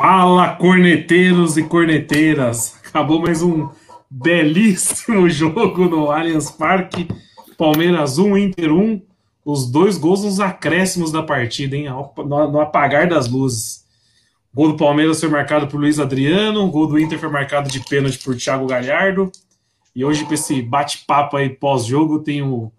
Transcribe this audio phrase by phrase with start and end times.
[0.00, 2.74] Fala, corneteiros e corneteiras!
[2.88, 3.68] Acabou mais um
[4.10, 7.06] belíssimo jogo no Allianz Parque.
[7.58, 9.02] Palmeiras 1, Inter 1.
[9.44, 11.88] Os dois gols nos acréscimos da partida, hein?
[12.16, 13.84] No apagar das luzes.
[14.50, 17.68] O gol do Palmeiras foi marcado por Luiz Adriano, o gol do Inter foi marcado
[17.68, 19.30] de pênalti por Thiago Galhardo.
[19.94, 22.72] E hoje, para esse bate-papo aí pós-jogo, tenho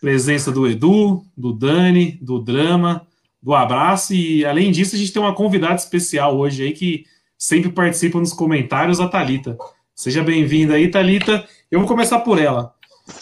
[0.00, 3.06] presença do Edu, do Dani, do Drama,
[3.46, 4.12] do Abraço.
[4.12, 7.04] E além disso, a gente tem uma convidada especial hoje aí que
[7.38, 9.56] sempre participa nos comentários, a Talita.
[9.94, 11.46] Seja bem-vinda aí, Talita.
[11.70, 12.74] Eu vou começar por ela.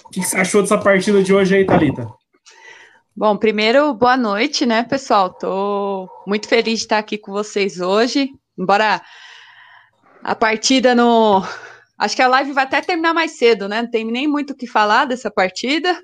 [0.06, 2.08] O que você achou dessa partida de hoje aí, Talita?
[3.14, 5.28] Bom, primeiro, boa noite, né, pessoal?
[5.28, 8.30] Tô muito feliz de estar aqui com vocês hoje.
[8.56, 9.02] Embora
[10.22, 11.42] a partida no.
[11.98, 13.82] Acho que a live vai até terminar mais cedo, né?
[13.82, 15.94] Não tem nem muito o que falar dessa partida.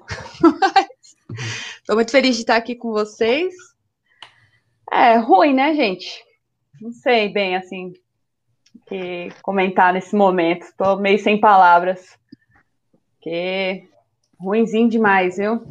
[1.81, 3.70] Estou muito feliz de estar aqui com vocês.
[4.91, 6.23] É ruim, né, gente?
[6.81, 7.93] Não sei bem, assim,
[8.89, 10.63] que comentar nesse momento.
[10.63, 12.19] Estou meio sem palavras.
[13.21, 13.85] Que
[14.39, 15.63] ruimzinho demais, viu?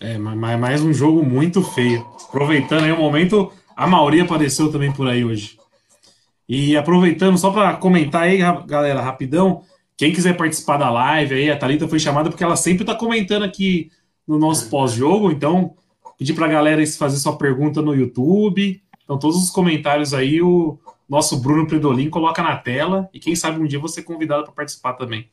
[0.00, 2.06] É, mas mais um jogo muito feio.
[2.28, 5.58] Aproveitando aí o momento, a Mauri apareceu também por aí hoje.
[6.48, 9.62] E aproveitando, só para comentar aí, galera, rapidão,
[9.96, 13.44] quem quiser participar da live aí, a Thalita foi chamada porque ela sempre está comentando
[13.44, 13.90] aqui
[14.26, 15.74] no nosso pós-jogo, então
[16.18, 18.82] pedir para a galera fazer sua pergunta no YouTube.
[19.02, 23.60] Então, todos os comentários aí, o nosso Bruno Predolin coloca na tela e quem sabe
[23.60, 25.28] um dia você é convidado para participar também.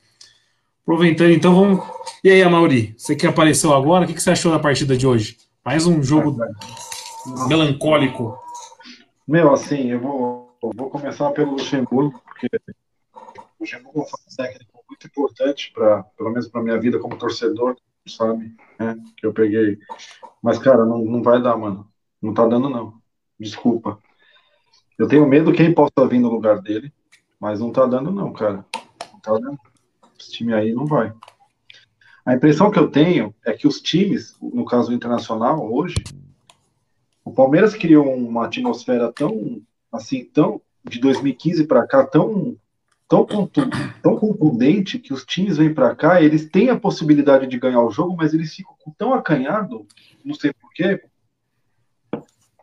[0.83, 1.85] Aproveitando, então vamos.
[2.23, 5.37] E aí, Amauri, você que apareceu agora, o que, você achou da partida de hoje?
[5.63, 6.37] Mais um jogo
[7.47, 8.37] melancólico.
[9.27, 12.47] Meu, assim, eu vou, eu vou começar pelo Luxemburgo, porque
[13.15, 17.77] o Luxemburgo foi um técnico muito importante, pra, pelo menos para minha vida como torcedor,
[18.07, 18.55] sabe?
[18.79, 18.97] Né?
[19.17, 19.79] Que eu peguei.
[20.41, 21.87] Mas, cara, não, não vai dar, mano.
[22.21, 22.99] Não tá dando, não.
[23.39, 23.99] Desculpa.
[24.97, 26.93] Eu tenho medo quem possa vir no lugar dele,
[27.39, 28.65] mas não tá dando, não, cara.
[29.11, 29.59] Não tá dando.
[30.19, 31.13] Esse time aí não vai.
[32.25, 35.95] A impressão que eu tenho é que os times, no caso internacional, hoje,
[37.25, 42.55] o Palmeiras criou uma atmosfera tão, assim, tão, de 2015 para cá, tão,
[43.25, 43.49] tão,
[44.01, 47.91] tão contundente que os times vêm para cá, eles têm a possibilidade de ganhar o
[47.91, 49.81] jogo, mas eles ficam tão acanhados,
[50.23, 51.01] não sei porquê,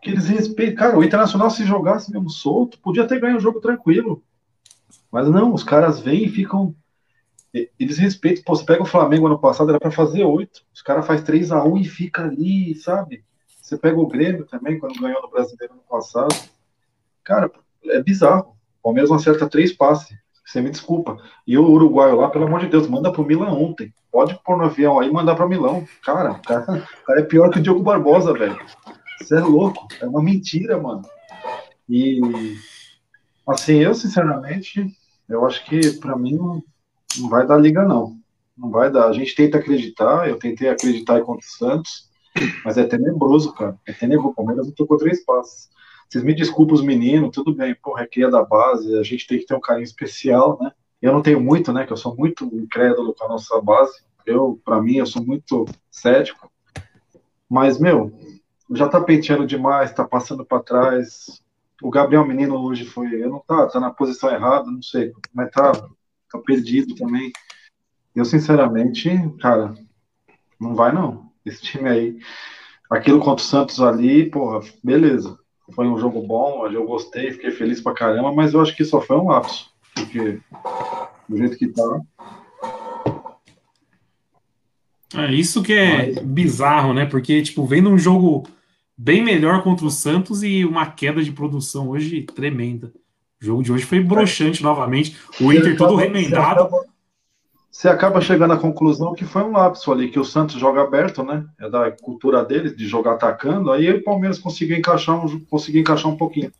[0.00, 0.76] que eles respeitam.
[0.76, 4.22] Cara, o Internacional, se jogasse mesmo solto, podia ter ganho o jogo tranquilo.
[5.10, 6.74] Mas não, os caras vêm e ficam
[7.78, 8.44] eles respeitam.
[8.44, 10.62] Pô, você pega o Flamengo ano passado, era para fazer oito.
[10.72, 13.24] Os caras faz 3 a 1 e fica ali, sabe?
[13.60, 16.34] Você pega o Grêmio também, quando ganhou no Brasileiro ano passado.
[17.24, 17.50] Cara,
[17.86, 18.56] é bizarro.
[18.80, 20.16] O Palmeiras acerta três passes.
[20.48, 21.18] Você me desculpa.
[21.46, 23.92] E o uruguaio lá, pelo amor de Deus, manda pro Milan ontem.
[24.10, 25.86] Pode pôr no avião aí e mandar pra Milão.
[26.02, 28.58] Cara, o cara, cara é pior que o Diogo Barbosa, velho.
[29.20, 29.86] Você é louco.
[30.00, 31.02] É uma mentira, mano.
[31.86, 32.18] E,
[33.46, 34.86] assim, eu, sinceramente,
[35.28, 36.38] eu acho que, para mim,
[37.18, 38.16] não vai dar liga, não.
[38.56, 39.08] Não vai dar.
[39.08, 42.08] A gente tenta acreditar, eu tentei acreditar contra o Santos,
[42.64, 43.78] mas é tenebroso, cara.
[43.86, 44.30] É tenebroso.
[44.30, 45.68] O Palmeiras não tocou três passes.
[46.08, 49.38] Vocês me desculpem os meninos, tudo bem, porra, é cria da base, a gente tem
[49.38, 50.72] que ter um carinho especial, né?
[51.00, 51.86] Eu não tenho muito, né?
[51.86, 54.00] Que eu sou muito incrédulo com a nossa base.
[54.26, 56.50] Eu, para mim, eu sou muito cético.
[57.48, 58.12] Mas, meu,
[58.72, 61.42] já tá penteando demais, tá passando para trás.
[61.82, 65.50] O Gabriel Menino hoje foi, eu não tá, tá na posição errada, não sei, mas
[65.50, 65.72] tá
[66.30, 67.32] tá perdido também.
[68.14, 69.10] Eu, sinceramente,
[69.40, 69.74] cara,
[70.60, 71.32] não vai não.
[71.44, 72.18] Esse time aí,
[72.90, 75.38] aquilo contra o Santos ali, porra, beleza.
[75.74, 79.00] Foi um jogo bom, eu gostei, fiquei feliz pra caramba, mas eu acho que só
[79.00, 79.70] foi um lapso.
[79.94, 80.40] Porque
[81.28, 82.00] do jeito que tá.
[85.14, 86.18] É isso que é mas...
[86.18, 87.06] bizarro, né?
[87.06, 88.46] Porque, tipo, vendo um jogo
[88.96, 92.92] bem melhor contra o Santos e uma queda de produção hoje tremenda.
[93.40, 95.16] O jogo de hoje foi broxante novamente.
[95.40, 96.68] O Inter todo remendado.
[97.78, 101.22] Você acaba chegando à conclusão que foi um lapso ali, que o Santos joga aberto,
[101.22, 101.46] né?
[101.60, 103.70] É da cultura deles, de jogar atacando.
[103.70, 106.50] Aí o Palmeiras conseguiu encaixar um, conseguiu encaixar um pouquinho.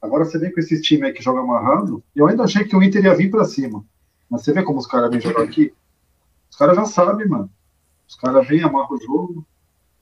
[0.00, 2.04] Agora você vê com esse time aí que joga amarrado.
[2.14, 3.84] Eu ainda achei que o Inter ia vir para cima.
[4.30, 5.74] Mas você vê como os caras vêm jogar aqui?
[6.48, 7.50] Os caras já sabem, mano.
[8.06, 9.44] Os caras vêm, amarram o jogo.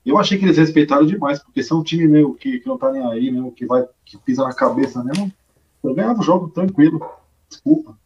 [0.04, 2.92] Eu achei que eles respeitaram demais, porque são um time meio que, que não tá
[2.92, 5.32] nem aí, mesmo, que vai, que pisa na cabeça mesmo.
[5.82, 7.00] Eu ganhava o jogo tranquilo,
[7.48, 7.96] desculpa.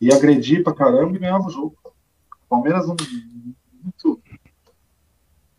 [0.00, 1.79] E agredi pra caramba e ganhava o jogo.
[2.50, 2.96] Palmeiras não,
[3.82, 4.20] muito.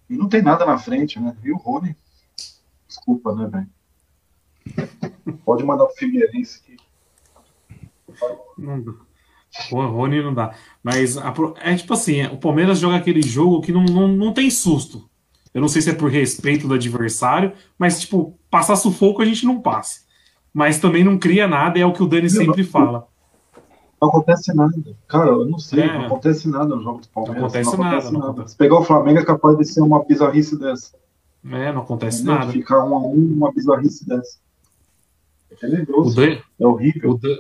[0.10, 1.36] E não tem nada na frente, né?
[1.42, 1.96] E o Rony.
[2.86, 5.40] Desculpa, né, velho?
[5.46, 6.76] Pode mandar o Figueirense que.
[8.58, 8.92] Não dá.
[9.72, 10.54] O Rony não dá.
[10.84, 11.16] Mas
[11.62, 15.10] é tipo assim, o Palmeiras joga aquele jogo que não, não, não tem susto.
[15.54, 19.46] Eu não sei se é por respeito do adversário, mas, tipo, passar sufoco a gente
[19.46, 20.02] não passa.
[20.54, 23.08] Mas também não cria nada, é o que o Dani sempre fala.
[24.02, 24.74] Não acontece nada.
[25.08, 25.94] Cara, eu não sei, é.
[25.94, 27.40] não acontece nada no jogo do Palmeiras.
[27.40, 28.28] Não acontece, não acontece nada.
[28.28, 28.48] nada.
[28.48, 30.98] Se pegar o Flamengo é capaz de ser uma bizarrice dessa.
[31.46, 32.40] É, não acontece Entendeu?
[32.40, 32.52] nada.
[32.52, 34.40] Ficar um a um, uma bizarrice dessa.
[35.52, 36.16] É tenebroso.
[36.16, 37.12] Dani, é horrível.
[37.12, 37.36] O, Dan,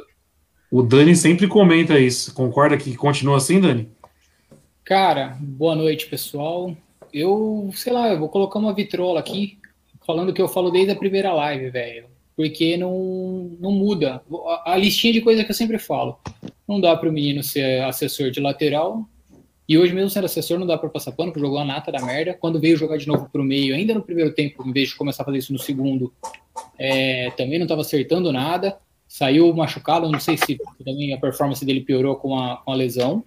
[0.69, 2.31] o Dani sempre comenta isso.
[2.31, 3.89] Concorda que continua assim, Dani?
[4.83, 6.75] Cara, boa noite, pessoal.
[7.11, 9.57] Eu, sei lá, eu vou colocar uma vitrola aqui,
[10.05, 14.21] falando que eu falo desde a primeira live, velho porque não, não muda.
[14.47, 16.19] A, a, listinha de coisa que eu sempre falo.
[16.67, 19.07] Não dá para o menino ser assessor de lateral.
[19.67, 22.01] E hoje, mesmo sendo assessor, não dá para passar pano, porque jogou a nata da
[22.01, 22.33] merda.
[22.33, 24.95] Quando veio jogar de novo para o meio, ainda no primeiro tempo, em vez de
[24.95, 26.13] começar a fazer isso no segundo,
[26.77, 28.77] é, também não estava acertando nada.
[29.07, 33.23] Saiu machucado, não sei se também a performance dele piorou com a, com a lesão.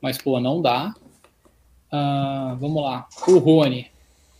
[0.00, 0.94] Mas, pô, não dá.
[1.92, 3.06] Uh, vamos lá.
[3.26, 3.86] O Rony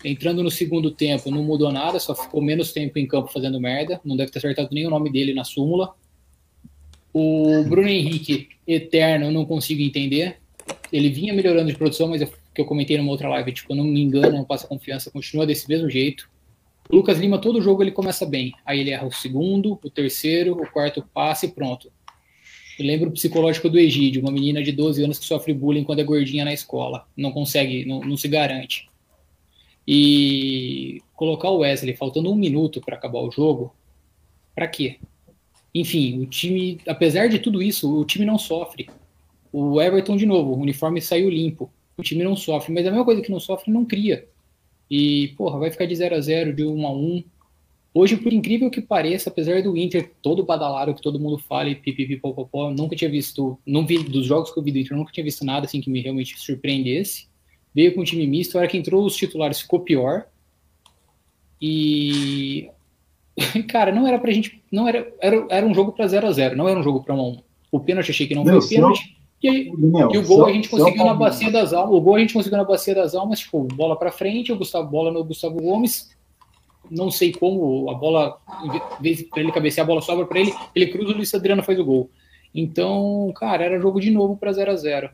[0.04, 4.00] entrando no segundo tempo, não mudou nada, só ficou menos tempo em campo fazendo merda.
[4.04, 5.94] Não deve ter acertado nem o nome dele na súmula.
[7.12, 10.38] O Bruno Henrique, eterno, eu não consigo entender.
[10.92, 13.84] Ele vinha melhorando de produção, mas é que eu comentei numa outra live, tipo, não
[13.84, 16.28] me engano, não passa confiança, continua desse mesmo jeito.
[16.88, 18.52] O Lucas Lima, todo jogo ele começa bem.
[18.64, 21.90] Aí ele erra o segundo, o terceiro, o quarto passe e pronto.
[22.78, 26.00] Eu lembro o psicológico do Egídio, uma menina de 12 anos que sofre bullying quando
[26.00, 27.06] é gordinha na escola.
[27.16, 28.88] Não consegue, não, não se garante.
[29.86, 33.74] E colocar o Wesley faltando um minuto para acabar o jogo,
[34.54, 34.98] para quê?
[35.74, 38.88] Enfim, o time, apesar de tudo isso, o time não sofre.
[39.52, 41.70] O Everton, de novo, o uniforme saiu limpo.
[41.96, 44.26] O time não sofre, mas a mesma coisa que não sofre, não cria.
[44.90, 47.24] E, porra, vai ficar de 0 a 0 de 1 a 1
[47.94, 51.74] Hoje, por incrível que pareça, apesar do Inter todo badalado, que todo mundo fala e
[51.74, 55.24] pipipipopopó, nunca tinha visto, não vi, dos jogos que eu vi do Inter, nunca tinha
[55.24, 57.26] visto nada assim que me realmente surpreendesse
[57.76, 60.24] veio com um time misto, a hora que entrou os titulares ficou pior.
[61.60, 62.70] E
[63.68, 66.56] cara, não era pra gente, não era era, era um jogo para 0 a 0,
[66.56, 67.38] não era um jogo para 1 a 1.
[67.70, 69.14] O pênalti achei que não Meu, foi pênalti.
[69.42, 71.94] E, aí, e o gol a gente conseguiu na bacia das almas.
[71.94, 74.88] O gol a gente conseguiu na bacia das almas, tipo, bola para frente, o Gustavo
[74.88, 76.10] bola no Gustavo Gomes.
[76.90, 80.86] Não sei como a bola, em vez ele cabecear, a bola sobra para ele, ele
[80.86, 82.08] cruza o Luiz Adriano faz o gol.
[82.54, 85.10] Então, cara, era jogo de novo para 0 a 0.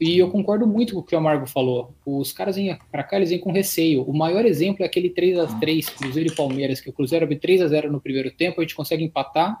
[0.00, 1.92] E eu concordo muito com o que o Amargo falou.
[2.06, 4.02] Os caras vêm para cá, eles vêm com receio.
[4.04, 7.36] O maior exemplo é aquele 3 a 3 Cruzeiro e Palmeiras, que o Cruzeiro abre
[7.36, 9.60] 3 a 0 no primeiro tempo, a gente consegue empatar.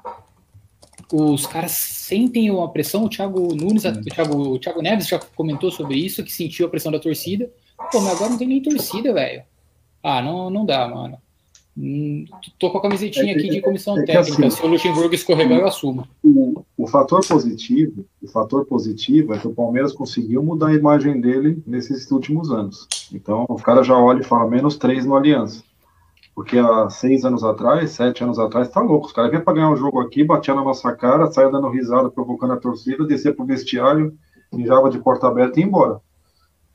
[1.12, 3.04] Os caras sentem uma pressão.
[3.04, 6.68] O Thiago Nunes, o Thiago, o Thiago Neves já comentou sobre isso, que sentiu a
[6.68, 7.50] pressão da torcida.
[7.90, 9.42] Pô, mas agora não tem nem torcida, velho.
[10.02, 11.18] Ah, não, não dá, mano.
[12.58, 14.46] Tô com a camisetinha aqui de comissão é, é técnica.
[14.46, 16.08] Assim, Se o Luxemburgo escorregar, eu assumo.
[16.24, 21.20] O, o, fator positivo, o fator positivo é que o Palmeiras conseguiu mudar a imagem
[21.20, 22.88] dele nesses últimos anos.
[23.12, 25.62] Então, o cara já olha e fala menos três no Aliança.
[26.34, 29.06] Porque há seis anos atrás, sete anos atrás, tá louco.
[29.06, 32.10] Os caras vinham para ganhar um jogo aqui, batia na nossa cara, saia dando risada,
[32.10, 34.12] provocando a torcida, descia pro vestiário,
[34.52, 36.00] mijava de porta aberta e ia embora.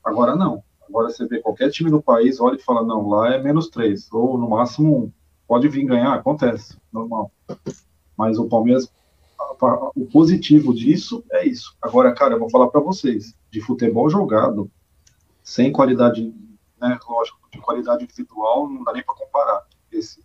[0.02, 0.62] Agora não.
[0.88, 4.12] Agora você vê qualquer time no país, olha e fala, não, lá é menos três,
[4.12, 5.12] ou no máximo um.
[5.46, 7.30] Pode vir ganhar, acontece, normal.
[8.16, 8.90] Mas o Palmeiras,
[9.94, 11.76] o positivo disso é isso.
[11.80, 14.70] Agora, cara, eu vou falar para vocês, de futebol jogado,
[15.42, 16.34] sem qualidade,
[16.80, 19.62] né, lógico, de qualidade individual, não dá nem para comparar.
[19.92, 20.22] Esse.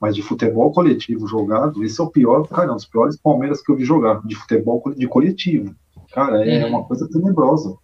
[0.00, 3.70] Mas de futebol coletivo jogado, esse é o pior, cara, um dos piores Palmeiras que
[3.70, 5.74] eu vi jogar, de futebol de coletivo.
[6.12, 6.70] Cara, é uhum.
[6.70, 7.76] uma coisa tenebrosa.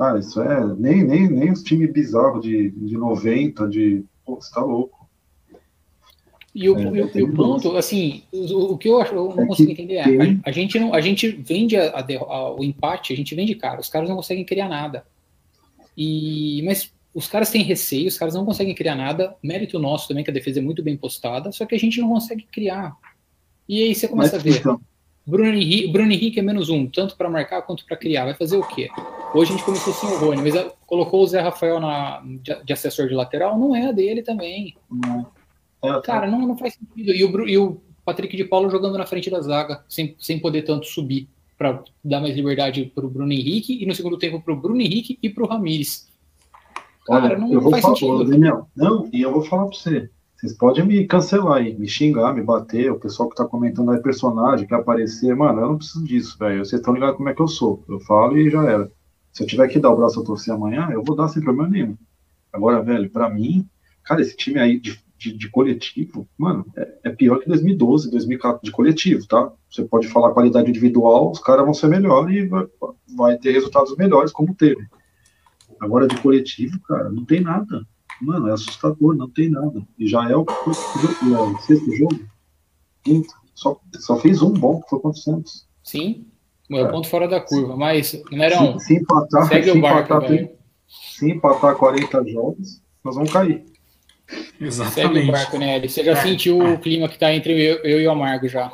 [0.00, 0.74] Cara, isso é.
[0.78, 4.02] Nem, nem, nem os times bizarros de, de 90, de.
[4.24, 5.06] Pô, você tá louco.
[6.54, 9.44] E o, é, e, e o ponto, assim, o, o, que eu acho, eu não
[9.44, 13.12] é consigo entender é, a, a, gente não, a gente vende a, a, o empate,
[13.12, 15.04] a gente vende caro, os caras não conseguem criar nada.
[15.94, 20.24] E, mas os caras têm receio, os caras não conseguem criar nada, mérito nosso também,
[20.24, 22.96] que a defesa é muito bem postada, só que a gente não consegue criar.
[23.68, 24.60] E aí você começa mas, a ver.
[24.60, 24.80] Então,
[25.26, 28.24] Bruno Henrique, Bruno Henrique é menos um, tanto para marcar quanto para criar.
[28.24, 28.88] Vai fazer o quê?
[29.34, 32.72] Hoje a gente começou sem o Rony, mas colocou o Zé Rafael na, de, de,
[32.72, 34.76] assessor de lateral, não é a dele também.
[35.82, 37.12] É, Cara, não, não faz sentido.
[37.12, 40.62] E o, e o Patrick de Paulo jogando na frente da zaga, sem, sem poder
[40.62, 44.54] tanto subir, para dar mais liberdade para o Bruno Henrique, e no segundo tempo para
[44.54, 46.08] o Bruno Henrique e para o Ramires.
[47.08, 48.24] Olha, não eu vou faz falar, sentido.
[48.24, 50.10] Daniel, não, e eu vou falar pra você.
[50.40, 54.00] Vocês podem me cancelar aí, me xingar, me bater, o pessoal que tá comentando aí
[54.00, 56.64] personagem, que aparecer, mano, eu não preciso disso, velho.
[56.64, 57.84] Vocês estão ligados como é que eu sou.
[57.86, 58.90] Eu falo e já era.
[59.34, 61.68] Se eu tiver que dar o braço a torcer amanhã, eu vou dar sem problema
[61.68, 61.94] nenhum.
[62.50, 63.68] Agora, velho, para mim,
[64.02, 68.64] cara, esse time aí de, de, de coletivo, mano, é, é, pior que 2012, 2014
[68.64, 69.52] de coletivo, tá?
[69.70, 72.66] Você pode falar qualidade individual, os caras vão ser melhores e vai,
[73.14, 74.86] vai ter resultados melhores, como teve.
[75.78, 77.86] Agora, de coletivo, cara, não tem nada.
[78.20, 79.82] Mano, é assustador, não tem nada.
[79.98, 82.20] E já é o, o, o, o sexto jogo.
[83.02, 83.32] Quinto.
[83.54, 85.66] Só, só fez um bom, que foi contra o Santos.
[85.82, 86.26] Sim,
[86.70, 87.76] é ponto fora da curva.
[87.76, 90.50] Mas, Nerão, se, se empatar, segue se o barco, empatar, velho.
[90.86, 93.64] Se empatar 40 jogos, nós vamos cair.
[94.60, 94.94] Exatamente.
[94.94, 95.80] Segue o barco, né?
[95.80, 98.72] Você já sentiu o clima que tá entre eu, eu e o Amargo já.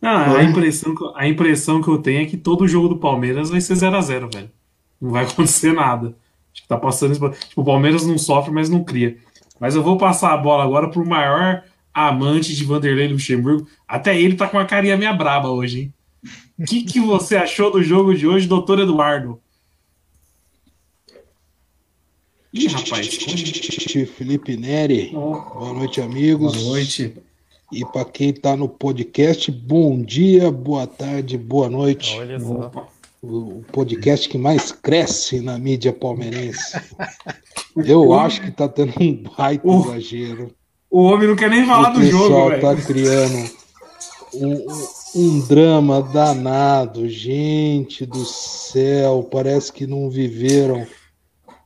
[0.00, 3.60] Não, a impressão, a impressão que eu tenho é que todo jogo do Palmeiras vai
[3.60, 4.50] ser 0x0, velho.
[5.00, 6.14] Não vai acontecer nada.
[6.52, 7.30] Acho que tá passando isso.
[7.48, 9.16] Tipo, o Palmeiras não sofre, mas não cria.
[9.58, 13.66] Mas eu vou passar a bola agora pro maior amante de Vanderlei Luxemburgo.
[13.86, 15.94] Até ele tá com uma carinha meia braba hoje, hein?
[16.58, 19.40] O que, que você achou do jogo de hoje, doutor Eduardo?
[22.52, 23.08] Ih, rapaz.
[24.16, 25.10] Felipe Neri.
[25.14, 25.40] Oh.
[25.40, 26.54] Boa noite, amigos.
[26.56, 27.14] Boa noite.
[27.72, 32.14] E para quem está no podcast, bom dia, boa tarde, boa noite.
[32.18, 32.91] Olha só
[33.22, 36.76] o podcast que mais cresce na mídia palmeirense.
[37.76, 40.52] Eu acho que tá tendo um baita o, exagero.
[40.90, 43.50] O homem não quer nem falar do jogo, O pessoal tá criando
[44.34, 44.66] um,
[45.14, 47.08] um, drama danado.
[47.08, 50.84] Gente do céu, parece que não viveram...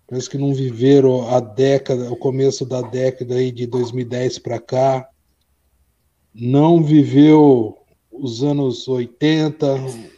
[0.09, 5.09] Parece que não viveram a década, o começo da década aí de 2010 para cá.
[6.33, 7.77] Não viveu
[8.19, 9.67] os anos 80,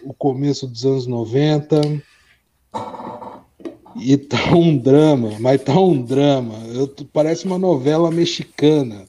[0.05, 2.03] o começo dos anos 90.
[3.97, 6.55] E tá um drama, mas tá um drama.
[6.69, 9.07] Eu, parece uma novela mexicana.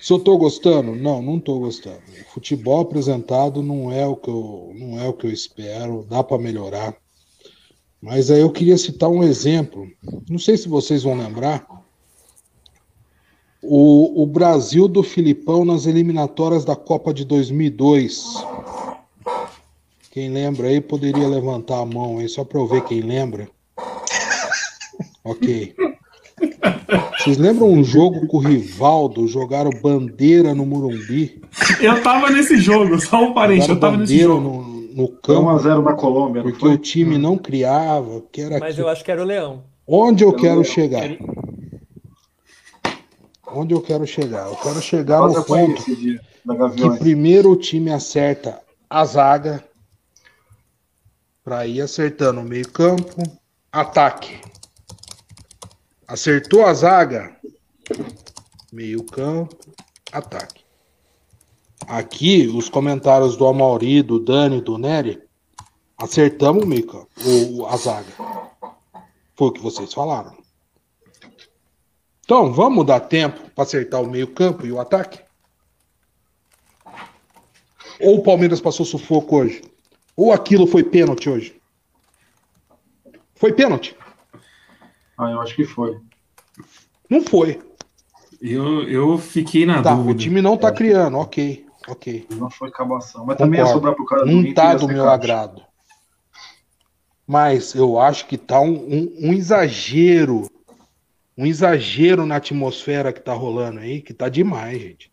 [0.00, 0.94] Se eu tô gostando?
[0.94, 2.02] Não, não tô gostando.
[2.20, 6.22] O futebol apresentado não é o que eu, não é o que eu espero, dá
[6.22, 6.94] para melhorar.
[8.02, 9.88] Mas aí eu queria citar um exemplo.
[10.28, 11.66] Não sei se vocês vão lembrar
[13.64, 18.44] o, o Brasil do Filipão nas eliminatórias da Copa de 2002.
[20.10, 23.48] Quem lembra aí poderia levantar a mão aí, só para eu ver quem lembra.
[25.26, 25.74] Ok.
[27.18, 29.26] Vocês lembram um jogo com o Rivaldo?
[29.26, 31.40] Jogaram bandeira no Murumbi?
[31.80, 34.42] Eu tava nesse jogo, só um parente, eu tava nesse jogo.
[34.42, 34.62] No,
[34.94, 35.48] no campo.
[35.48, 36.42] 1x0 na Colômbia.
[36.42, 38.22] Porque o time não criava.
[38.30, 38.82] Que era Mas aqui.
[38.82, 39.62] eu acho que era o Leão.
[39.86, 41.08] Onde eu quero chegar?
[43.54, 44.46] Onde eu quero chegar?
[44.46, 49.64] Eu quero chegar Pode no ponto que primeiro o time acerta a zaga
[51.42, 53.22] para ir acertando o meio campo,
[53.72, 54.40] ataque.
[56.06, 57.36] Acertou a zaga,
[58.72, 59.56] meio campo,
[60.12, 60.64] ataque.
[61.86, 65.22] Aqui, os comentários do Amauri, do Dani, do Nery,
[65.98, 68.12] acertamos o meio campo, o, a zaga.
[69.34, 70.43] Foi o que vocês falaram.
[72.24, 75.20] Então, vamos dar tempo para acertar o meio-campo e o ataque?
[78.00, 79.62] Ou o Palmeiras passou sufoco hoje?
[80.16, 81.60] Ou aquilo foi pênalti hoje?
[83.34, 83.94] Foi pênalti?
[85.18, 86.00] Ah, eu acho que foi.
[87.10, 87.60] Não foi.
[88.40, 90.12] Eu, eu fiquei na tá, dúvida.
[90.12, 91.66] O time não tá criando, ok.
[91.86, 92.26] Ok.
[92.30, 93.26] Não foi acabação.
[93.26, 93.44] Mas Concordo.
[93.44, 95.62] também ia sobrar pro cara do Não tá do meu agrado.
[97.26, 100.48] Mas eu acho que tá um, um, um exagero
[101.36, 105.10] um exagero na atmosfera que tá rolando aí, que tá demais, gente.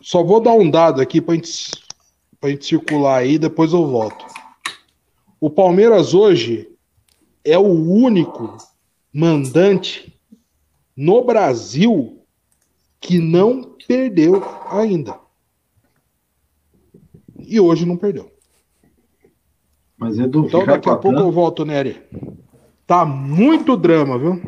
[0.00, 1.70] Só vou dar um dado aqui pra gente,
[2.40, 4.24] pra gente circular aí, depois eu volto.
[5.40, 6.70] O Palmeiras hoje
[7.44, 8.56] é o único
[9.12, 10.14] mandante
[10.96, 12.22] no Brasil
[13.00, 15.18] que não perdeu ainda.
[17.38, 18.32] E hoje não perdeu.
[19.96, 22.02] Mas Edu, então daqui a pouco eu volto, Nery.
[22.88, 24.40] Tá muito drama, viu?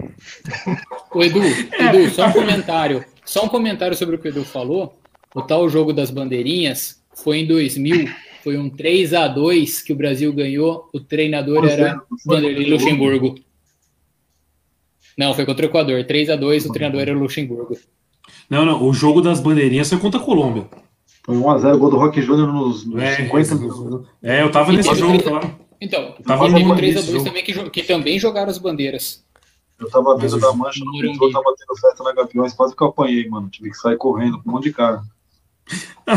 [1.15, 3.05] Ô, Edu, Edu, só um comentário.
[3.23, 4.99] Só um comentário sobre o que o Edu falou.
[5.35, 8.09] O tal jogo das bandeirinhas foi em 2000.
[8.43, 10.89] Foi um 3 a 2 que o Brasil ganhou.
[10.95, 13.35] O treinador era Vanderlei Luxemburgo.
[15.19, 16.03] Não, foi contra o Equador.
[16.03, 17.77] 3 a 2 o treinador era Luxemburgo.
[18.49, 18.83] Não, não.
[18.83, 20.67] O jogo das bandeirinhas foi contra a Colômbia.
[21.25, 24.09] Foi 1x0 gol do Rock Júnior nos, nos é, 50 minutos.
[24.23, 25.70] É, eu tava nesse jogo, claro.
[25.81, 29.25] Então, tava teve 3 a 2 também que, que também jogaram as bandeiras.
[29.79, 32.89] Eu tava vendo da mancha no metrô, tava tendo festa na Gaviões, quase que eu
[32.89, 33.49] apanhei, mano.
[33.49, 35.03] Tive que sair correndo com um monte de cara.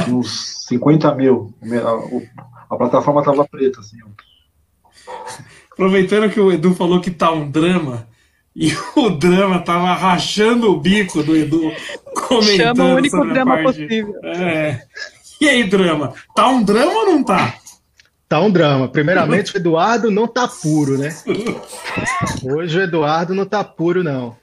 [0.04, 1.54] Tinha uns 50 mil.
[1.62, 3.98] A, a, plataforma tava preta, assim.
[4.04, 5.14] Ó.
[5.72, 8.06] aproveitando que o Edu falou que tá um drama,
[8.54, 11.72] e o drama tava rachando o bico do Edu
[12.28, 12.58] comentando.
[12.58, 14.16] Chama o único drama parte- possível.
[14.26, 14.86] É.
[15.40, 16.14] E aí, drama?
[16.36, 17.58] Tá um drama ou não tá?
[18.34, 18.88] Tá um drama.
[18.88, 21.16] Primeiramente, o Eduardo não tá puro, né?
[22.44, 24.36] Hoje o Eduardo não tá puro, não.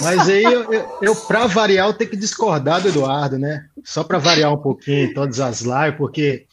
[0.00, 3.66] Mas aí, eu, eu, eu para variar, eu tenho que discordar do Eduardo, né?
[3.84, 6.46] Só para variar um pouquinho todas as lives, porque.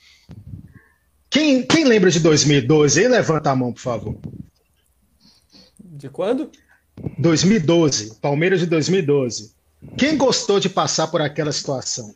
[1.30, 3.00] Quem, quem lembra de 2012?
[3.00, 4.18] Aí levanta a mão, por favor.
[5.80, 6.52] De quando?
[7.18, 9.54] 2012, Palmeiras de 2012.
[9.96, 12.14] Quem gostou de passar por aquela situação?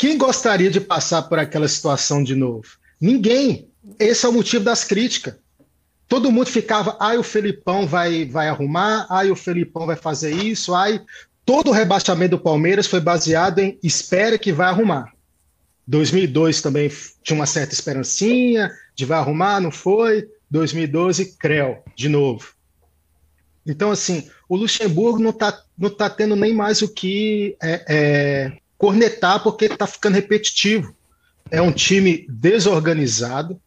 [0.00, 2.66] Quem gostaria de passar por aquela situação de novo?
[2.98, 3.68] Ninguém.
[3.98, 5.34] Esse é o motivo das críticas.
[6.08, 10.74] Todo mundo ficava, ai, o Felipão vai, vai arrumar, ai, o Felipão vai fazer isso,
[10.74, 11.02] ai.
[11.44, 15.12] Todo o rebaixamento do Palmeiras foi baseado em espera que vai arrumar.
[15.86, 16.90] 2002 também
[17.22, 20.26] tinha uma certa esperancinha de vai arrumar, não foi.
[20.50, 22.54] 2012, Creu, de novo.
[23.66, 28.60] Então, assim, o Luxemburgo não está não tá tendo nem mais o que é, é,
[28.80, 30.96] cornetar, porque está ficando repetitivo.
[31.50, 33.60] É um time desorganizado,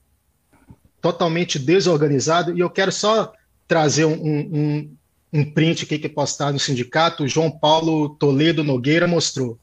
[0.99, 3.31] totalmente desorganizado, e eu quero só
[3.67, 4.95] trazer um, um,
[5.31, 9.59] um print aqui que postado no sindicato, o João Paulo Toledo Nogueira mostrou.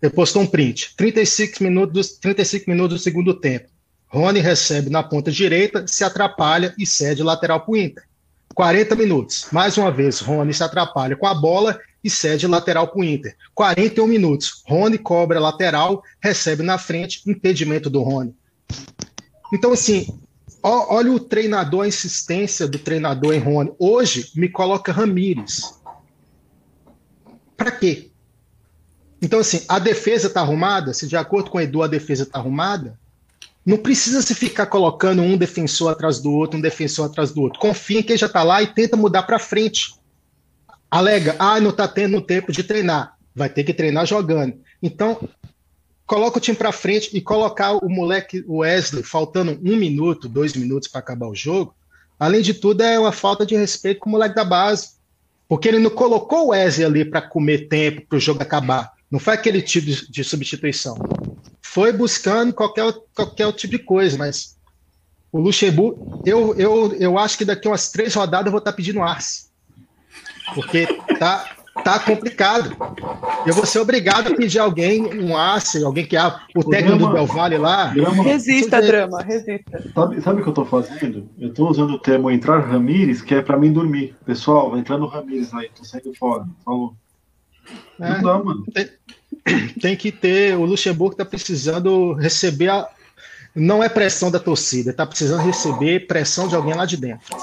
[0.00, 3.68] Ele postou um print, 35 minutos, 35 minutos do segundo tempo.
[4.06, 8.04] Rony recebe na ponta direita, se atrapalha e cede lateral para o Inter.
[8.54, 9.48] 40 minutos.
[9.50, 13.34] Mais uma vez, Rony se atrapalha com a bola e cede lateral para o Inter.
[13.54, 14.62] 41 minutos.
[14.66, 18.34] Rony cobra lateral, recebe na frente, impedimento do Rony.
[19.52, 20.06] Então, assim,
[20.62, 23.72] ó- olha o treinador, a insistência do treinador em Rony.
[23.78, 25.74] Hoje, me coloca Ramires.
[27.56, 28.10] Para quê?
[29.22, 30.92] Então, assim, a defesa está arrumada?
[30.92, 32.98] Se de acordo com o Edu a defesa está arrumada,
[33.64, 37.58] não precisa se ficar colocando um defensor atrás do outro, um defensor atrás do outro.
[37.58, 39.94] Confia em quem já está lá e tenta mudar para frente.
[40.94, 43.16] Alega, ah, não está tendo tempo de treinar.
[43.34, 44.54] Vai ter que treinar jogando.
[44.80, 45.28] Então,
[46.06, 50.52] coloca o time para frente e colocar o moleque o Wesley faltando um minuto, dois
[50.54, 51.74] minutos para acabar o jogo.
[52.16, 54.90] Além de tudo, é uma falta de respeito com o moleque da base.
[55.48, 58.92] Porque ele não colocou o Wesley ali para comer tempo para o jogo acabar.
[59.10, 60.96] Não foi aquele tipo de, substituição.
[61.60, 64.56] Foi buscando qualquer, qualquer tipo de coisa, mas
[65.32, 69.02] o Luxemburgo, eu, eu, eu acho que daqui umas três rodadas eu vou estar pedindo
[69.02, 69.52] Arce.
[70.54, 70.86] Porque
[71.18, 71.44] tá,
[71.82, 72.76] tá complicado.
[73.46, 76.22] Eu vou ser obrigado a pedir alguém, um Arce, alguém que é
[76.54, 77.86] o técnico do Del Valle lá.
[77.86, 79.84] Drama, Resista, drama, resista.
[79.94, 81.28] sabe, sabe o que eu tô fazendo?
[81.38, 84.14] Eu tô usando o termo entrar Ramires, que é pra mim dormir.
[84.24, 86.46] Pessoal, vai entrando Ramires aí, tô saindo fora.
[86.64, 86.94] Falou.
[88.00, 88.08] É.
[88.10, 88.64] Não dá, mano.
[89.80, 90.56] tem que ter.
[90.56, 92.88] O Luxemburgo está precisando receber a.
[93.54, 97.36] Não é pressão da torcida, está precisando receber pressão de alguém lá de dentro.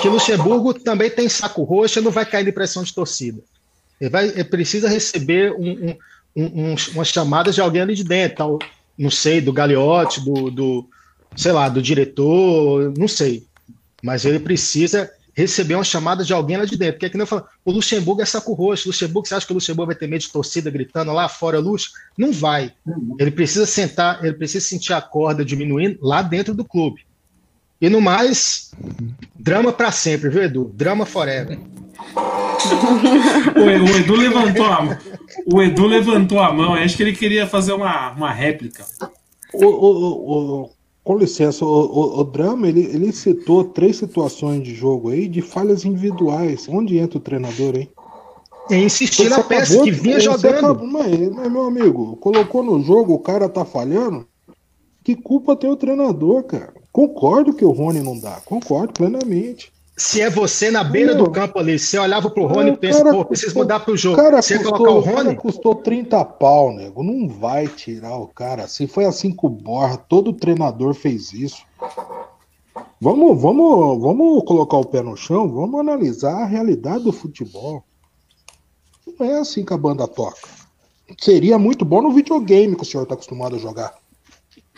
[0.00, 3.40] Que Luxemburgo também tem saco roxo e não vai cair de pressão de torcida.
[4.00, 5.96] Ele, vai, ele precisa receber um, um,
[6.36, 8.58] um, um, uma chamada de alguém ali de dentro, tal,
[8.98, 10.88] não sei, do Gagliotti, do, do,
[11.34, 13.46] sei lá, do diretor, não sei.
[14.02, 16.94] Mas ele precisa receber uma chamada de alguém lá de dentro.
[16.94, 18.88] Porque é que nem eu falo, o Luxemburgo é saco roxo.
[18.88, 21.92] Luxemburgo, você acha que o Luxemburgo vai ter medo de torcida gritando lá fora, Lux?
[22.16, 22.72] Não vai.
[23.18, 27.05] Ele precisa sentar, ele precisa sentir a corda diminuindo lá dentro do clube.
[27.80, 28.70] E no mais,
[29.38, 30.70] drama para sempre, viu, Edu?
[30.74, 31.58] Drama forever.
[33.56, 33.60] O,
[33.92, 34.98] o Edu levantou a,
[35.52, 36.74] o Edu levantou a mão.
[36.74, 38.84] Acho que ele queria fazer uma, uma réplica.
[39.52, 40.70] O, o, o- o-
[41.04, 45.40] com licença, o, o, o Drama ele, ele citou três situações de jogo aí de
[45.40, 46.66] falhas individuais.
[46.68, 47.88] Onde entra o treinador, hein?
[48.68, 50.54] E insistir na peça que vinha jogando.
[50.56, 54.26] acabou- mas, mas, meu amigo, colocou no jogo, o cara tá falhando.
[55.04, 56.74] Que culpa tem o treinador, cara?
[56.96, 59.70] Concordo que o Rony não dá, concordo plenamente.
[59.94, 61.24] Se é você na beira Não.
[61.24, 63.92] do campo ali, você olhava pro Rony e o pensa, cara pô, preciso mudar pro
[63.92, 64.16] O jogo.
[64.16, 65.36] cara, Você custou, colocar o o cara Rony?
[65.36, 67.02] custou 30 pau, nego.
[67.02, 68.66] Não vai tirar o cara.
[68.66, 71.62] Se foi assim com o Borra, todo treinador fez isso.
[72.98, 77.84] Vamos, vamos, vamos colocar o pé no chão, vamos analisar a realidade do futebol.
[79.20, 80.48] Não é assim que a banda toca.
[81.20, 83.92] Seria muito bom no videogame que o senhor está acostumado a jogar.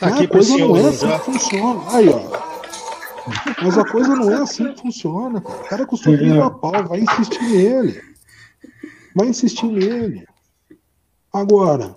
[0.00, 1.96] Mas Aqui a coisa não é assim que funciona.
[1.96, 2.48] Aí, ó.
[3.62, 5.60] Mas a coisa não é assim que funciona, cara.
[5.60, 8.02] O cara custou 30 pau, vai insistir nele.
[9.14, 10.24] Vai insistir nele.
[11.32, 11.96] Agora,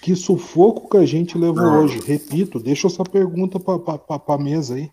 [0.00, 2.00] que sufoco que a gente levou hoje.
[2.06, 4.90] Repito, deixa essa pergunta pra, pra, pra, pra mesa aí.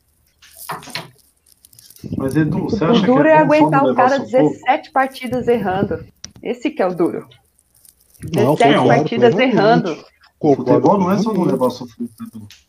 [2.17, 4.53] Mas Edu, você O acha que duro é é tão aguentar o cara levar sufoco?
[4.53, 6.05] 17 partidas errando.
[6.41, 7.27] Esse que é o duro.
[8.35, 10.05] Não, 17 concordo partidas errando.
[10.41, 12.15] O futebol não é só não levar sofrimento.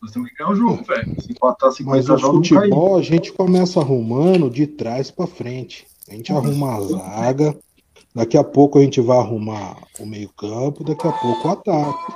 [0.02, 1.22] Nós temos que ganhar o jogo, velho.
[1.22, 5.86] Se empatar 50 Mas o jogos, futebol a gente começa arrumando de trás pra frente.
[6.08, 7.56] A gente arruma a zaga,
[8.12, 12.12] daqui a pouco a gente vai arrumar o meio-campo, daqui a pouco o ataque.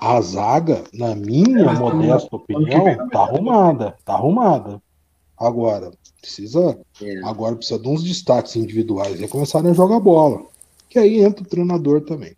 [0.00, 4.82] A zaga, na minha modesta opinião, tá arrumada, tá arrumada.
[5.38, 7.18] Agora, precisa, É.
[7.24, 10.42] agora precisa de uns destaques individuais e começarem a jogar bola.
[10.88, 12.34] Que aí entra o treinador também.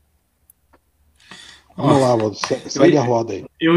[1.79, 3.45] Vamos lá, Valdo, se- segue a roda aí.
[3.61, 3.75] Eu,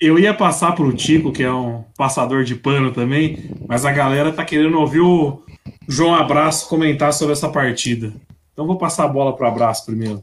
[0.00, 4.30] eu ia passar pro Tico, que é um passador de pano também, mas a galera
[4.32, 5.42] tá querendo ouvir o
[5.88, 8.12] João Abraço comentar sobre essa partida.
[8.52, 10.22] Então vou passar a bola pro Abraço primeiro.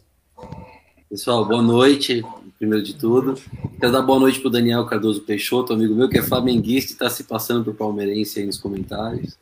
[1.10, 2.24] Pessoal, boa noite,
[2.60, 3.34] primeiro de tudo.
[3.80, 7.10] Quero dar boa noite pro Daniel Cardoso Peixoto, amigo meu que é flamenguista e tá
[7.10, 9.36] se passando por palmeirense aí nos comentários.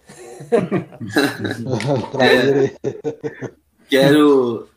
[2.19, 2.71] Aí.
[3.89, 4.68] Quero,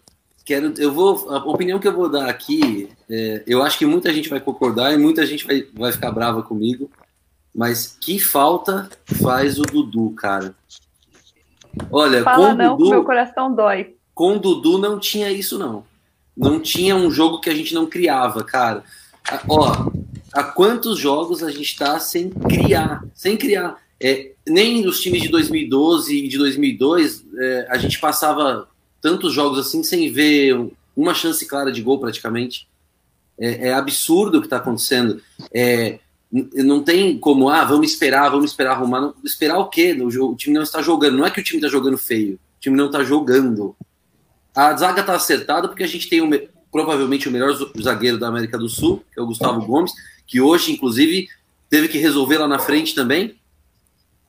[0.44, 4.12] quero, eu vou, a opinião que eu vou dar aqui, é, eu acho que muita
[4.12, 6.90] gente vai concordar e muita gente vai, vai ficar brava comigo,
[7.54, 10.54] mas que falta faz o Dudu, cara?
[11.90, 13.94] Olha, Fala com o não, Dudu, meu coração dói.
[14.14, 15.84] com o Dudu não tinha isso, não.
[16.36, 18.82] Não tinha um jogo que a gente não criava, cara.
[19.48, 19.90] Ó,
[20.32, 23.04] há quantos jogos a gente tá sem criar?
[23.14, 23.76] Sem criar.
[24.00, 28.68] É, nem os times de 2012 e de 2002 é, a gente passava
[29.02, 32.66] tantos jogos assim sem ver uma chance clara de gol praticamente.
[33.38, 35.20] É, é absurdo o que está acontecendo.
[35.52, 35.98] É,
[36.30, 39.00] não tem como, ah, vamos esperar, vamos esperar arrumar.
[39.00, 39.92] Não- esperar o quê?
[40.00, 41.18] O, o time não está jogando.
[41.18, 42.34] Não é que o time está jogando feio.
[42.34, 43.76] O time não está jogando.
[44.54, 48.28] A zaga está acertada porque a gente tem o me- provavelmente o melhor zagueiro da
[48.28, 49.92] América do Sul, que é o Gustavo Gomes,
[50.26, 51.28] que hoje, inclusive,
[51.68, 53.34] teve que resolver lá na frente também.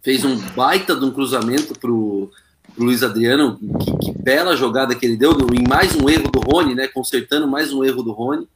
[0.01, 2.29] Fez um baita de um cruzamento pro,
[2.75, 3.59] pro Luiz Adriano.
[3.79, 6.87] Que, que bela jogada que ele deu, em mais um erro do Rony, né?
[6.87, 8.47] Consertando mais um erro do Rony.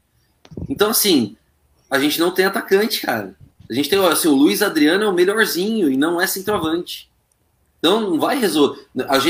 [0.69, 1.35] Então, assim,
[1.89, 3.35] a gente não tem atacante, cara.
[3.69, 7.09] A gente tem, assim, o Luiz Adriano é o melhorzinho e não é centroavante.
[7.79, 8.81] Então não vai resolver.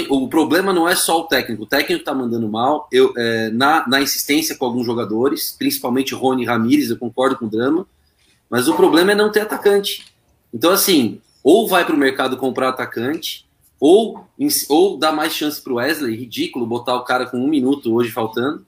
[0.10, 1.64] O problema não é só o técnico.
[1.64, 2.88] O técnico tá mandando mal.
[2.92, 7.50] Eu, é, na, na insistência com alguns jogadores, principalmente Rony Ramírez, eu concordo com o
[7.50, 7.86] drama.
[8.50, 10.06] Mas o problema é não ter atacante.
[10.54, 13.46] Então, assim, ou vai para o mercado comprar atacante,
[13.80, 14.28] ou,
[14.70, 16.16] ou dá mais chance para o Wesley.
[16.16, 18.66] Ridículo botar o cara com um minuto hoje faltando.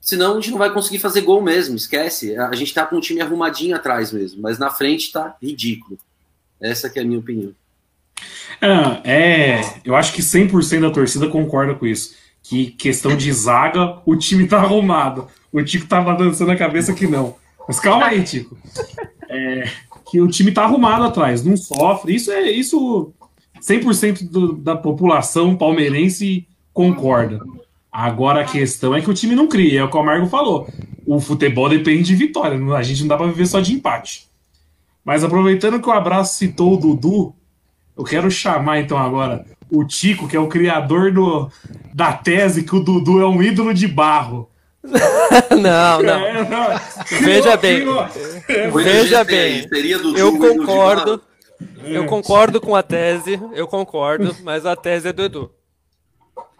[0.00, 2.36] Senão a gente não vai conseguir fazer gol mesmo, esquece.
[2.36, 5.96] A gente tá com um time arrumadinho atrás mesmo, mas na frente tá ridículo.
[6.60, 7.52] Essa que é a minha opinião.
[8.60, 12.14] É, é, eu acho que 100% da torcida concorda com isso.
[12.42, 15.28] Que questão de zaga, o time tá arrumado.
[15.52, 17.36] O Tico tava dançando a cabeça que não.
[17.68, 18.58] Mas calma aí, Tico.
[19.28, 19.70] É,
[20.10, 22.14] que o time tá arrumado atrás, não sofre.
[22.16, 23.12] Isso é isso
[23.62, 27.38] 100% do, da população palmeirense concorda.
[27.90, 30.68] Agora a questão é que o time não cria, é o que o Margo falou.
[31.06, 34.26] O futebol depende de vitória, não- a gente não dá pra viver só de empate.
[35.04, 37.34] Mas aproveitando que o Abraço citou o Dudu,
[37.96, 41.50] eu quero chamar então agora o Tico, que é o criador do,
[41.94, 44.48] da tese que o Dudu é um ídolo de barro.
[45.50, 46.26] Não, não.
[46.26, 46.66] É, não.
[47.20, 47.84] Veja bem.
[48.74, 49.68] Veja bem.
[49.68, 51.22] Seria Dudu Eu um ídolo de concordo.
[51.84, 55.50] Eu concordo com a tese, eu concordo, mas a tese é do Edu.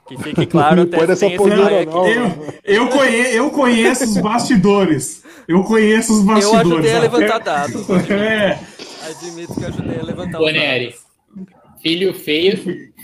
[0.08, 2.06] Que fique claro, a tese nessa tem esse não.
[2.08, 5.22] Eu, eu, conhe, eu conheço os bastidores.
[5.48, 6.70] Eu conheço os Eu bastidores.
[6.72, 7.90] ajudei a levantar dados.
[8.10, 8.58] É,
[9.08, 11.00] Admito que eu ajudei a levantar Boneri, dados.
[11.82, 12.56] filho feio,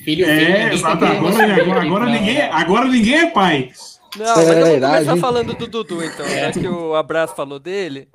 [0.05, 0.27] filho feio.
[0.27, 1.05] é, exato.
[1.05, 3.71] Agora, agora, agora Não, ninguém, agora ninguém é pai.
[4.17, 6.27] Não, mas eu vou Verdade, começar falando do Dudu, então.
[6.29, 8.09] Já que o Abraço falou dele,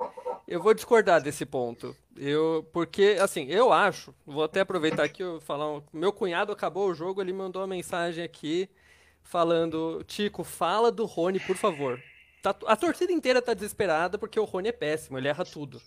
[0.46, 1.96] eu vou discordar desse ponto.
[2.16, 5.82] Eu, porque, assim, eu acho, vou até aproveitar aqui e falar.
[5.92, 8.68] meu cunhado acabou o jogo, ele mandou uma mensagem aqui
[9.22, 12.00] falando: Tico, fala do Rony, por favor.
[12.42, 15.80] Tá- a torcida inteira tá desesperada porque o Rony é péssimo, ele erra tudo.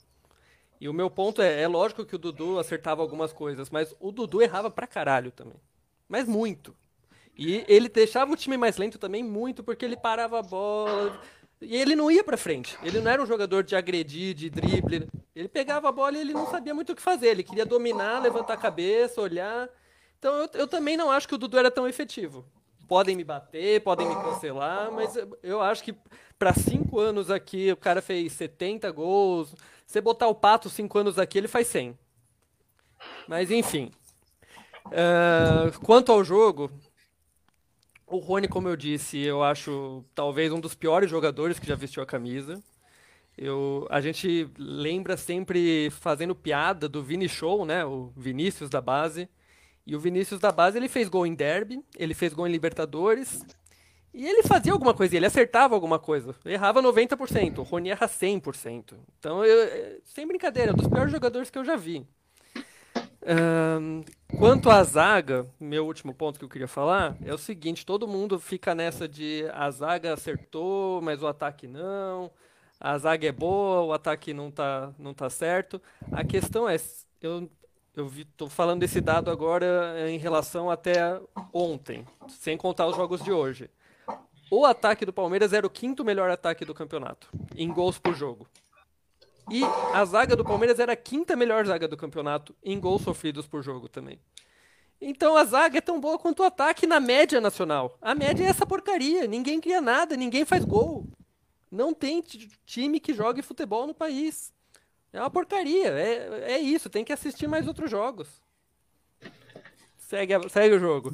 [0.81, 4.11] E o meu ponto é, é lógico que o Dudu acertava algumas coisas, mas o
[4.11, 5.59] Dudu errava pra caralho também.
[6.07, 6.75] Mas muito.
[7.35, 11.19] E ele deixava o time mais lento também muito, porque ele parava a bola.
[11.61, 12.77] E ele não ia pra frente.
[12.83, 15.09] Ele não era um jogador de agredir, de drible.
[15.35, 17.27] Ele pegava a bola e ele não sabia muito o que fazer.
[17.27, 19.67] Ele queria dominar, levantar a cabeça, olhar.
[20.19, 22.45] Então eu, eu também não acho que o Dudu era tão efetivo.
[22.87, 25.93] Podem me bater, podem me cancelar, mas eu, eu acho que
[26.39, 29.53] pra cinco anos aqui o cara fez 70 gols.
[29.85, 31.97] Você botar o Pato cinco anos aqui, ele faz 100.
[33.27, 33.91] Mas enfim.
[34.91, 36.71] Ah, quanto ao jogo,
[38.07, 42.01] o Rony, como eu disse, eu acho talvez um dos piores jogadores que já vestiu
[42.01, 42.63] a camisa.
[43.37, 47.85] Eu, a gente lembra sempre fazendo piada do Vini Show, né?
[47.85, 49.29] O Vinícius da base.
[49.85, 53.45] E o Vinícius da base ele fez gol em Derby, ele fez gol em Libertadores.
[54.13, 56.33] E ele fazia alguma coisa, ele acertava alguma coisa.
[56.45, 58.95] Errava 90%, o Rony erra 100%.
[59.19, 62.07] Então, eu, é, sem brincadeira, é um dos piores jogadores que eu já vi.
[64.37, 68.39] Quanto à zaga, meu último ponto que eu queria falar é o seguinte: todo mundo
[68.39, 72.31] fica nessa de a zaga acertou, mas o ataque não.
[72.79, 75.81] A zaga é boa, o ataque não tá, não tá certo.
[76.11, 76.77] A questão é,
[77.21, 77.49] eu
[77.97, 81.19] eu estou falando desse dado agora em relação até
[81.51, 83.71] ontem, sem contar os jogos de hoje.
[84.51, 88.47] O ataque do Palmeiras era o quinto melhor ataque do campeonato, em gols por jogo.
[89.49, 93.47] E a zaga do Palmeiras era a quinta melhor zaga do campeonato, em gols sofridos
[93.47, 94.19] por jogo também.
[94.99, 97.97] Então a zaga é tão boa quanto o ataque na média nacional.
[98.01, 99.27] A média é essa porcaria.
[99.27, 101.07] Ninguém cria nada, ninguém faz gol.
[101.71, 102.23] Não tem
[102.65, 104.51] time que jogue futebol no país.
[105.13, 105.89] É uma porcaria.
[105.89, 108.27] É, é isso, tem que assistir mais outros jogos.
[109.97, 111.13] Segue, a, segue o jogo.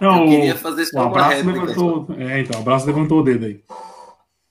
[0.00, 3.44] Não, eu queria fazer isso o abraço levantou, É, então, o abraço levantou o dedo
[3.44, 3.62] aí.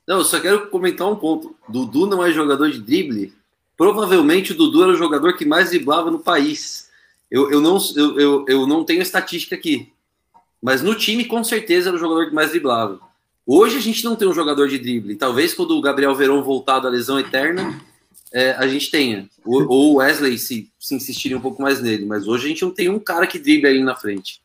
[0.09, 1.55] Não, eu só quero comentar um ponto.
[1.67, 3.31] Dudu não é jogador de drible.
[3.77, 6.89] Provavelmente o Dudu era o jogador que mais driblava no país.
[7.29, 9.93] Eu, eu, não, eu, eu, eu não tenho estatística aqui.
[10.59, 12.99] Mas no time, com certeza, era o jogador que mais driblava.
[13.45, 15.15] Hoje a gente não tem um jogador de drible.
[15.15, 17.79] Talvez quando o Gabriel Verão voltar da lesão eterna,
[18.33, 19.29] é, a gente tenha.
[19.45, 22.07] Ou o Wesley, se, se insistirem um pouco mais nele.
[22.07, 24.41] Mas hoje a gente não tem um cara que drible ali na frente.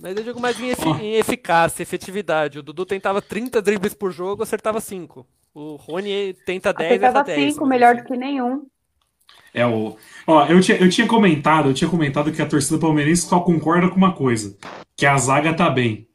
[0.00, 2.58] Mas eu digo mais em, efi em eficácia, efetividade.
[2.58, 5.26] O Dudu tentava 30 dribles por jogo, acertava 5.
[5.54, 7.54] O Rony tenta 10 Acertava 10.
[7.54, 8.66] 5, melhor do que nenhum.
[9.54, 9.96] É o.
[10.26, 13.88] Ó, eu tinha, eu tinha comentado, eu tinha comentado que a torcida palmeirense só concorda
[13.88, 14.54] com uma coisa,
[14.94, 16.06] que a zaga tá bem.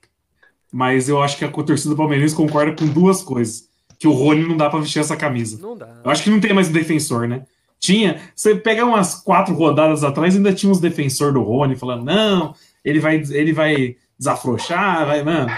[0.71, 3.67] Mas eu acho que a torcida palmeirense concorda com duas coisas
[4.01, 5.59] que o Rony não dá para vestir essa camisa.
[5.61, 6.01] Não dá.
[6.03, 7.43] Eu acho que não tem mais um defensor, né?
[7.79, 8.19] Tinha.
[8.35, 12.99] Você pega umas quatro rodadas atrás, ainda tinha uns defensor do Rony falando, não, ele
[12.99, 15.51] vai, ele vai desafrouxar, vai, mano,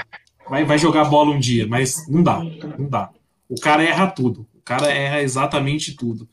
[0.49, 2.39] vai, vai jogar bola um dia, mas não dá,
[2.77, 3.09] não dá.
[3.49, 4.47] O cara erra tudo.
[4.55, 6.27] O cara erra exatamente tudo.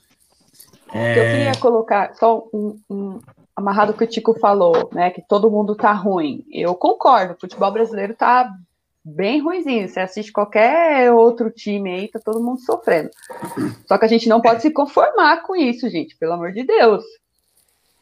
[0.93, 1.11] É...
[1.11, 3.21] Eu queria colocar só um, um
[3.55, 5.11] amarrado que o Tico falou, né?
[5.11, 6.45] Que todo mundo tá ruim.
[6.51, 8.51] Eu concordo, o futebol brasileiro tá
[9.05, 9.89] bem ruimzinho.
[9.89, 13.11] Você assiste qualquer outro time aí, tá todo mundo sofrendo.
[13.87, 17.05] Só que a gente não pode se conformar com isso, gente, pelo amor de Deus.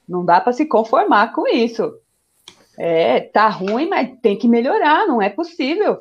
[0.09, 1.94] Não dá para se conformar com isso.
[2.79, 5.99] É, tá ruim, mas tem que melhorar, não é possível.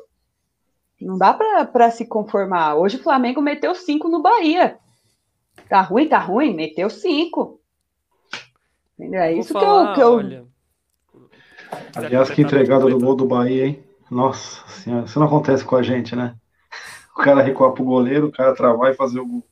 [1.00, 2.76] Não dá para se conformar.
[2.76, 4.78] Hoje o Flamengo meteu cinco no Bahia.
[5.68, 7.60] Tá ruim, tá ruim, meteu cinco.
[8.98, 9.20] Entendeu?
[9.20, 10.18] É isso falar, que eu.
[10.18, 10.36] Que eu...
[10.36, 10.44] Olha...
[11.94, 13.84] Aliás, que entregada do gol do Bahia, hein?
[14.10, 16.34] Nossa senhora, isso não acontece com a gente, né?
[17.14, 19.44] O cara recuar pro goleiro, o cara travar e fazer o gol.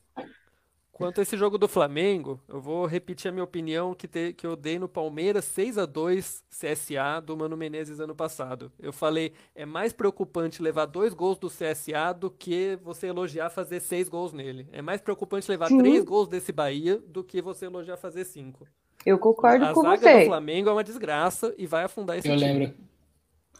[0.97, 4.47] Quanto a esse jogo do Flamengo, eu vou repetir a minha opinião que, te, que
[4.47, 8.71] eu dei no Palmeiras 6 a 2 CSA do Mano Menezes ano passado.
[8.79, 13.79] Eu falei, é mais preocupante levar dois gols do CSA do que você elogiar fazer
[13.79, 14.67] seis gols nele.
[14.71, 15.77] É mais preocupante levar Sim.
[15.77, 18.67] três gols desse Bahia do que você elogiar fazer cinco.
[19.05, 19.87] Eu concordo a com você.
[19.87, 22.53] A zaga do Flamengo é uma desgraça e vai afundar esse eu time.
[22.53, 22.73] Lembro.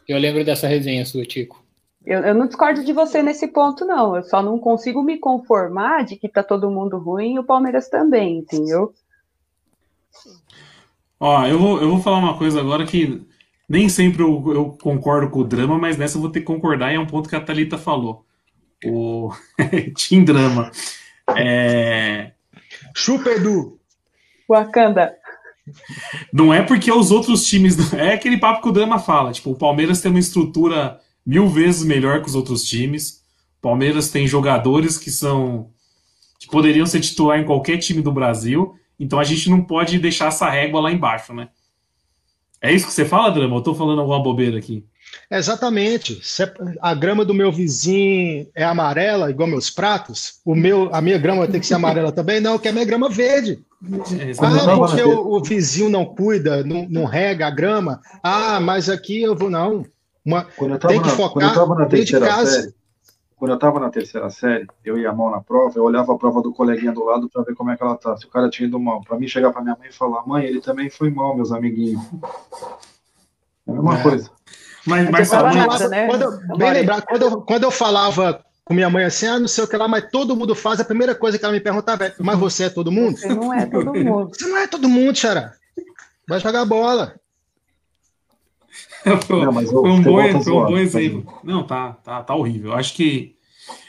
[0.08, 1.64] Eu lembro dessa resenha sua, Tico.
[2.04, 4.16] Eu, eu, não discordo de você nesse ponto, não.
[4.16, 7.88] Eu só não consigo me conformar de que tá todo mundo ruim e o Palmeiras
[7.88, 8.94] também, entendeu?
[11.20, 13.26] Ó, eu vou, eu vou falar uma coisa agora que
[13.68, 16.92] nem sempre eu, eu concordo com o drama, mas nessa eu vou ter que concordar
[16.92, 18.24] e é um ponto que a Thalita falou.
[18.84, 19.30] O
[20.08, 20.70] Team Drama.
[21.36, 22.32] É...
[22.94, 23.78] Chupa, Edu!
[24.48, 25.14] Wakanda.
[26.32, 27.92] Não é porque os outros times.
[27.92, 29.32] É aquele papo que o Drama fala.
[29.32, 33.22] Tipo, o Palmeiras tem uma estrutura mil vezes melhor que os outros times.
[33.60, 35.68] Palmeiras tem jogadores que são.
[36.38, 38.74] que poderiam ser titular em qualquer time do Brasil.
[38.98, 41.50] Então a gente não pode deixar essa régua lá embaixo, né?
[42.62, 43.56] É isso que você fala, Drama?
[43.56, 44.84] Eu tô falando alguma bobeira aqui.
[45.30, 46.20] Exatamente.
[46.80, 51.46] A grama do meu vizinho é amarela, igual meus pratos, o meu, a minha grama
[51.46, 52.40] ter que ser amarela também?
[52.40, 53.60] Não, que a minha grama verde.
[54.18, 58.00] É, ah, porque o, o, vizinho não cuida, não, não, rega a grama.
[58.22, 59.48] Ah, mas aqui eu vou.
[59.48, 59.84] Não.
[60.28, 60.44] Uma,
[60.78, 62.50] tem que focar na, dentro de casa.
[62.50, 62.74] Série,
[63.34, 66.42] quando eu estava na terceira série, eu ia mal na prova, eu olhava a prova
[66.42, 68.14] do coleguinha do lado para ver como é que ela tá.
[68.16, 69.00] Se o cara tinha ido mal.
[69.00, 72.02] Para mim chegar para minha mãe e falar: mãe, ele também foi mal, meus amiguinhos.
[73.66, 74.02] É a mesma é.
[74.02, 74.30] coisa.
[74.86, 76.06] Mas, mas nada, né?
[76.06, 79.48] quando eu, bem lembrar, quando eu, quando eu falava com minha mãe assim, ah, não
[79.48, 82.06] sei o que lá, mas todo mundo faz, a primeira coisa que ela me perguntava
[82.06, 83.16] é, mas você é todo mundo?
[83.16, 84.28] Você não é todo mundo.
[84.28, 85.52] Você não é todo mundo, Xará.
[86.28, 87.14] Vai jogar bola.
[89.26, 89.52] foi, um
[90.02, 91.40] bom, foi um bom exemplo.
[91.42, 92.72] Não, tá, tá, tá horrível.
[92.74, 93.36] Acho que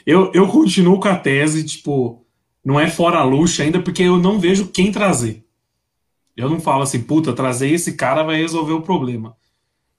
[0.06, 2.24] eu, eu continuo com a tese, tipo,
[2.64, 5.44] não é fora a luxa ainda, porque eu não vejo quem trazer.
[6.36, 9.36] Eu não falo assim, puta, trazer esse cara vai resolver o problema.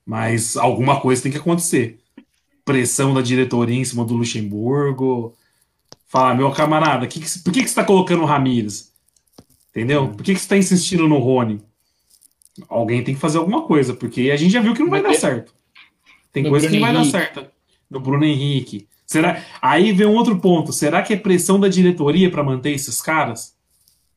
[0.04, 2.00] Mas alguma coisa tem que acontecer.
[2.64, 5.34] pressão da diretoria em cima do Luxemburgo.
[6.06, 8.92] Falar, meu camarada, que que, por que, que você está colocando o Ramires?
[9.70, 10.08] Entendeu?
[10.08, 11.60] Por que, que você está insistindo no Rony?
[12.68, 15.14] Alguém tem que fazer alguma coisa, porque a gente já viu que não vai dar
[15.14, 15.54] certo.
[16.32, 17.46] Tem No coisa que Bruno não vai dar certo.
[17.90, 18.86] No Bruno Henrique.
[19.06, 19.42] Será...
[19.60, 20.72] Aí vem um outro ponto.
[20.72, 23.54] Será que é pressão da diretoria para manter esses caras?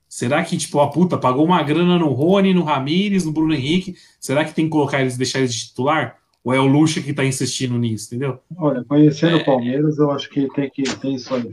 [0.07, 3.95] Será que, tipo, a puta pagou uma grana no Rony, no Ramires, no Bruno Henrique?
[4.19, 6.17] Será que tem que colocar eles, deixar eles de titular?
[6.43, 8.39] Ou é o Lucha que tá insistindo nisso, entendeu?
[8.55, 9.41] Olha, conhecendo É.
[9.41, 11.49] o Palmeiras, eu acho que tem que ter isso aí.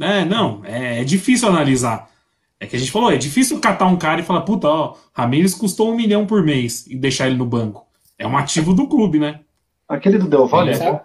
[0.00, 2.10] É, não, é, é difícil analisar.
[2.60, 5.54] É que a gente falou, é difícil catar um cara e falar, puta, ó, Ramires
[5.54, 7.86] custou um milhão por mês e deixar ele no banco.
[8.18, 9.40] É um ativo do clube, né?
[9.88, 10.90] Aquele do Del Valle é Sabe?
[10.90, 11.04] bom.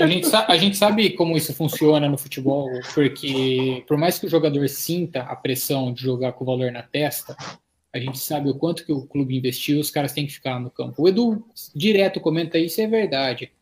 [0.00, 4.26] A gente, sa- a gente sabe como isso funciona no futebol, porque por mais que
[4.26, 7.36] o jogador sinta a pressão de jogar com o valor na testa,
[7.92, 10.70] a gente sabe o quanto que o clube investiu, os caras têm que ficar no
[10.70, 11.02] campo.
[11.02, 13.52] O Edu direto comenta isso, e é verdade.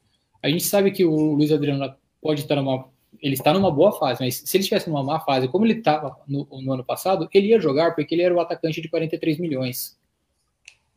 [0.43, 2.87] A gente sabe que o Luiz Adriano pode estar numa.
[3.21, 6.17] Ele está numa boa fase, mas se ele estivesse numa má fase, como ele estava
[6.29, 9.99] no, no ano passado, ele ia jogar porque ele era o atacante de 43 milhões.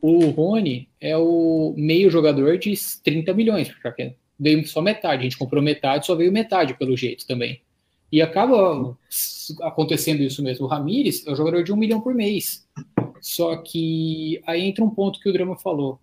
[0.00, 5.20] O Rony é o meio jogador de 30 milhões, porque veio só metade.
[5.20, 7.60] A gente comprou metade, só veio metade, pelo jeito também.
[8.10, 8.96] E acaba
[9.62, 10.66] acontecendo isso mesmo.
[10.66, 12.66] O Ramires é o jogador de um milhão por mês.
[13.20, 16.00] Só que aí entra um ponto que o Drama falou.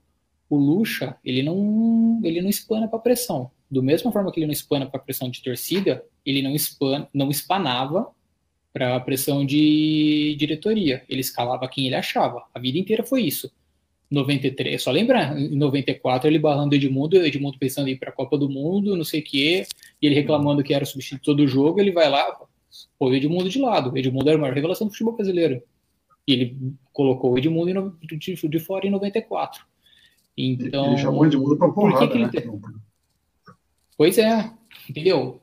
[0.49, 3.51] O Lucha, ele não, ele não espana para pressão.
[3.69, 7.29] Do mesma forma que ele não espana para pressão de torcida, ele não, espana, não
[7.29, 8.07] espanava
[8.71, 11.03] para pressão de diretoria.
[11.09, 12.43] Ele escalava quem ele achava.
[12.53, 13.51] A vida inteira foi isso.
[14.09, 18.09] 93, só lembra em 94 ele barrando o Edmundo, o Edmundo pensando em ir para
[18.09, 19.65] a Copa do Mundo, não sei o quê,
[20.01, 22.47] e ele reclamando que era o substituto todo jogo, ele vai lá, pô
[22.99, 23.91] o Edmundo de lado.
[23.91, 25.61] O Edmundo era a maior revelação do futebol brasileiro.
[26.27, 26.57] E ele
[26.91, 29.65] colocou o Edmundo de, de fora em 94.
[30.37, 32.76] Então, Ele chamou de mundo pra por que porrada, que ele né?
[33.97, 34.51] Pois é,
[34.89, 35.41] entendeu?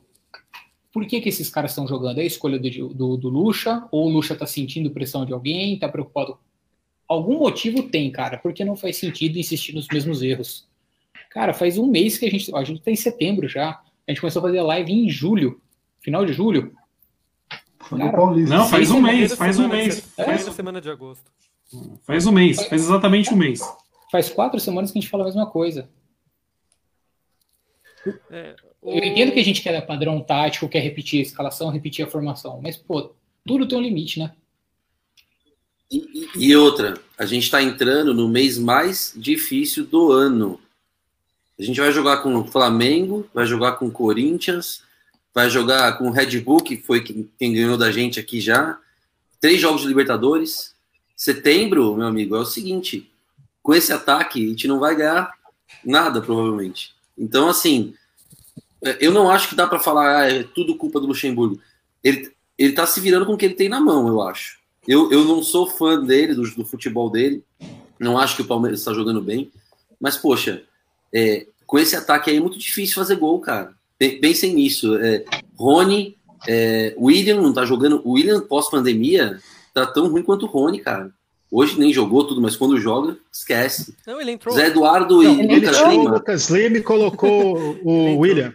[0.91, 2.19] Por que, que esses caras estão jogando?
[2.19, 3.85] É a escolha do, do, do Lucha?
[3.91, 5.77] Ou o Lucha tá sentindo pressão de alguém?
[5.77, 6.37] Tá preocupado?
[7.07, 10.67] Algum motivo tem, cara, porque não faz sentido insistir nos mesmos erros.
[11.29, 12.55] Cara, faz um mês que a gente.
[12.55, 13.81] A gente tá em setembro já.
[14.07, 15.59] A gente começou a fazer live em julho.
[15.99, 16.73] Final de julho.
[18.05, 18.11] Cara.
[18.49, 19.93] Não, faz um mês, faz um mês.
[19.95, 20.23] se- É?
[20.23, 21.29] Primeira semana de agosto.
[22.03, 23.59] Faz um mês, faz exatamente um mês.
[24.11, 25.89] Faz quatro semanas que a gente fala a mesma coisa.
[28.29, 32.09] É, Eu entendo que a gente quer padrão tático, quer repetir a escalação, repetir a
[32.09, 33.13] formação, mas, pô,
[33.45, 34.31] tudo tem um limite, né?
[35.91, 35.97] E,
[36.37, 40.59] e- e outra, a gente está entrando no mês mais difícil do ano.
[41.59, 44.83] A gente vai jogar com o Flamengo, vai jogar com o Corinthians,
[45.33, 48.79] vai jogar com o Red Bull, que foi quem quem ganhou da gente aqui já.
[49.39, 50.73] Três jogos de Libertadores.
[51.15, 53.09] Setembro, meu amigo, é o seguinte:
[53.61, 55.31] com esse ataque, a gente não vai ganhar
[55.83, 56.94] nada, provavelmente.
[57.17, 57.93] Então, assim,
[58.83, 61.59] é, eu não acho que dá para falar, ah, é tudo culpa do Luxemburgo.
[62.03, 64.59] Ele, ele tá se virando com o que ele tem na mão, eu acho.
[64.87, 67.43] Eu, eu não sou fã dele, do, do futebol dele.
[67.99, 69.51] Não acho que o Palmeiras está jogando bem.
[69.99, 70.63] Mas, poxa,
[71.13, 73.73] é, com esse ataque aí é muito difícil fazer gol, cara.
[73.97, 74.95] Pe- Pensem nisso.
[74.97, 75.25] É,
[75.57, 78.01] Rony, é, William não tá jogando.
[78.03, 79.39] O William pós-pandemia
[79.73, 81.11] tá tão ruim quanto o Rony, cara.
[81.51, 83.95] Hoje nem jogou tudo, mas quando joga, esquece.
[84.05, 84.53] Não, ele entrou.
[84.53, 86.11] Zé Eduardo e Não, Lucas o Lima.
[86.11, 88.51] Lucas Lima colocou o William.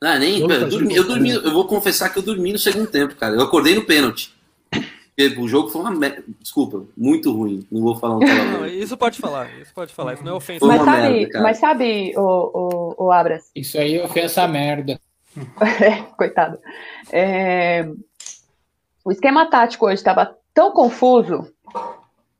[0.00, 2.86] Ah, nem, Lucas eu, dormi, eu dormi, eu vou confessar que eu dormi no segundo
[2.86, 3.34] tempo, cara.
[3.34, 4.34] Eu acordei no pênalti.
[5.38, 6.24] O jogo foi uma merda.
[6.40, 7.64] Desculpa, muito ruim.
[7.70, 10.66] Não vou falar um Não, isso pode falar, isso pode falar, isso não é ofensa.
[10.66, 15.00] Mas sabe, merda, mas sabe, o, o, o Abras, Isso aí eu fiz essa merda.
[16.16, 16.58] coitado,
[17.12, 17.88] é,
[19.04, 21.52] o esquema tático hoje estava tão confuso,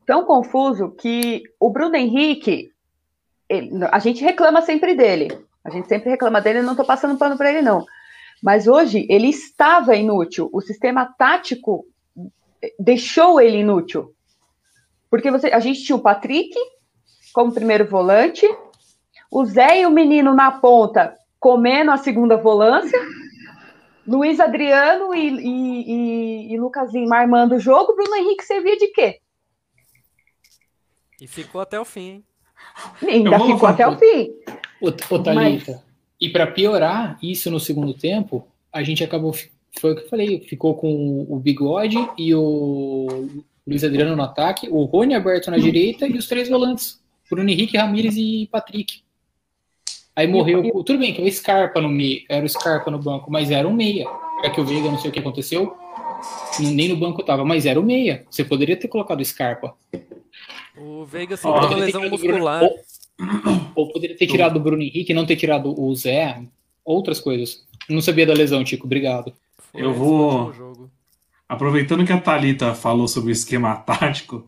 [0.06, 2.70] tão confuso, que o Bruno Henrique,
[3.48, 5.28] ele- a gente reclama sempre dele,
[5.64, 7.84] a gente sempre reclama dele, não estou passando pano para ele não,
[8.42, 11.86] mas hoje ele estava inútil, o sistema tático
[12.78, 14.12] deixou ele inútil,
[15.10, 16.54] porque você, a gente tinha o Patrick
[17.32, 18.46] como primeiro volante,
[19.30, 22.98] o Zé e o menino na ponta comendo a segunda volância,
[24.06, 28.88] Luiz Adriano e, e, e, e Lucas Lima armando o jogo, Bruno Henrique servia de
[28.88, 29.20] quê?
[31.20, 32.24] E ficou até o fim, hein?
[33.08, 34.30] Ainda vou ficou falar- até o fim.
[34.80, 35.82] Ô, ô Thalita,
[36.20, 39.32] e para piorar isso no segundo tempo, a gente acabou,
[39.78, 43.28] foi o que eu falei, ficou com o Bigode e o
[43.66, 47.00] Luiz Adriano no ataque, o Rony aberto na direita e os três volantes,
[47.30, 49.02] Bruno Henrique, Ramires e Patrick.
[50.16, 53.30] Aí morreu, tudo bem que é o Scarpa no meio, era o Scarpa no banco,
[53.30, 54.06] mas era um meia.
[54.44, 55.76] É que o Veiga, não sei o que aconteceu,
[56.61, 58.25] nem no banco tava, mas era o meia.
[58.31, 59.75] Você poderia ter colocado o Scarpa.
[60.77, 61.37] O Veiga
[61.77, 62.62] lesão o Bruno- muscular.
[62.62, 62.79] Ou,
[63.75, 66.43] Ou poderia ter tirado o Bruno Henrique e não ter tirado o Zé.
[66.85, 67.64] Outras coisas.
[67.89, 68.87] Não sabia da lesão, Tico.
[68.87, 69.33] Obrigado.
[69.72, 70.53] Eu vou.
[71.49, 74.47] Aproveitando que a Thalita falou sobre o esquema tático,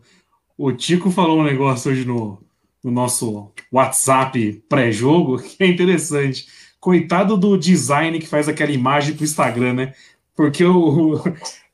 [0.57, 2.41] o Tico falou um negócio hoje no,
[2.83, 6.47] no nosso WhatsApp pré-jogo que é interessante.
[6.79, 9.93] Coitado do design que faz aquela imagem pro Instagram, né?
[10.35, 11.19] Porque o,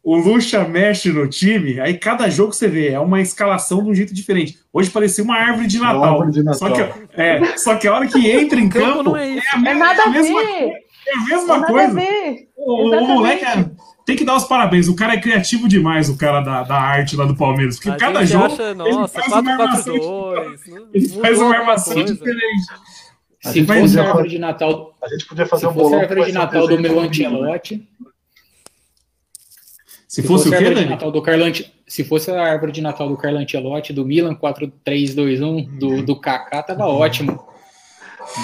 [0.03, 3.95] o Lucha mexe no time, aí cada jogo você vê é uma escalação de um
[3.95, 4.57] jeito diferente.
[4.73, 6.03] Hoje parecia uma árvore de Natal.
[6.03, 6.59] árvore de Natal.
[6.59, 9.57] Só, que, é, só que a hora que entra em Campo campo, é é, a,
[9.57, 11.93] me- É nada é a mesma, é a É mesma nada a coisa.
[11.93, 12.47] ver.
[12.57, 13.65] O, o moleque é-
[14.05, 14.89] tem que dar os parabéns.
[14.89, 17.75] O cara é criativo demais, o cara da, da arte lá do Palmeiras.
[17.77, 20.43] Porque A cada jogo acha, ele nossa, faz uma armação, 4-4-2.
[20.43, 20.81] né?
[20.93, 22.13] ele Mudou faz uma armação coisa.
[22.13, 22.63] diferente.
[23.45, 25.79] A Se gente fosse a árvore de Natal, A gente podia se fazer um fosse
[25.79, 25.99] a bolão.
[26.01, 27.07] árvore de Natal do meu né?
[30.13, 30.89] Ancelotti, Se fosse o a quê, árvore de Dani?
[30.91, 34.35] Natal do Carlo Ante- se fosse a árvore de Natal do Carlo Ancelotti, do Milan
[34.35, 37.43] 4-3-2-1, do, do Kaká, tava ótimo.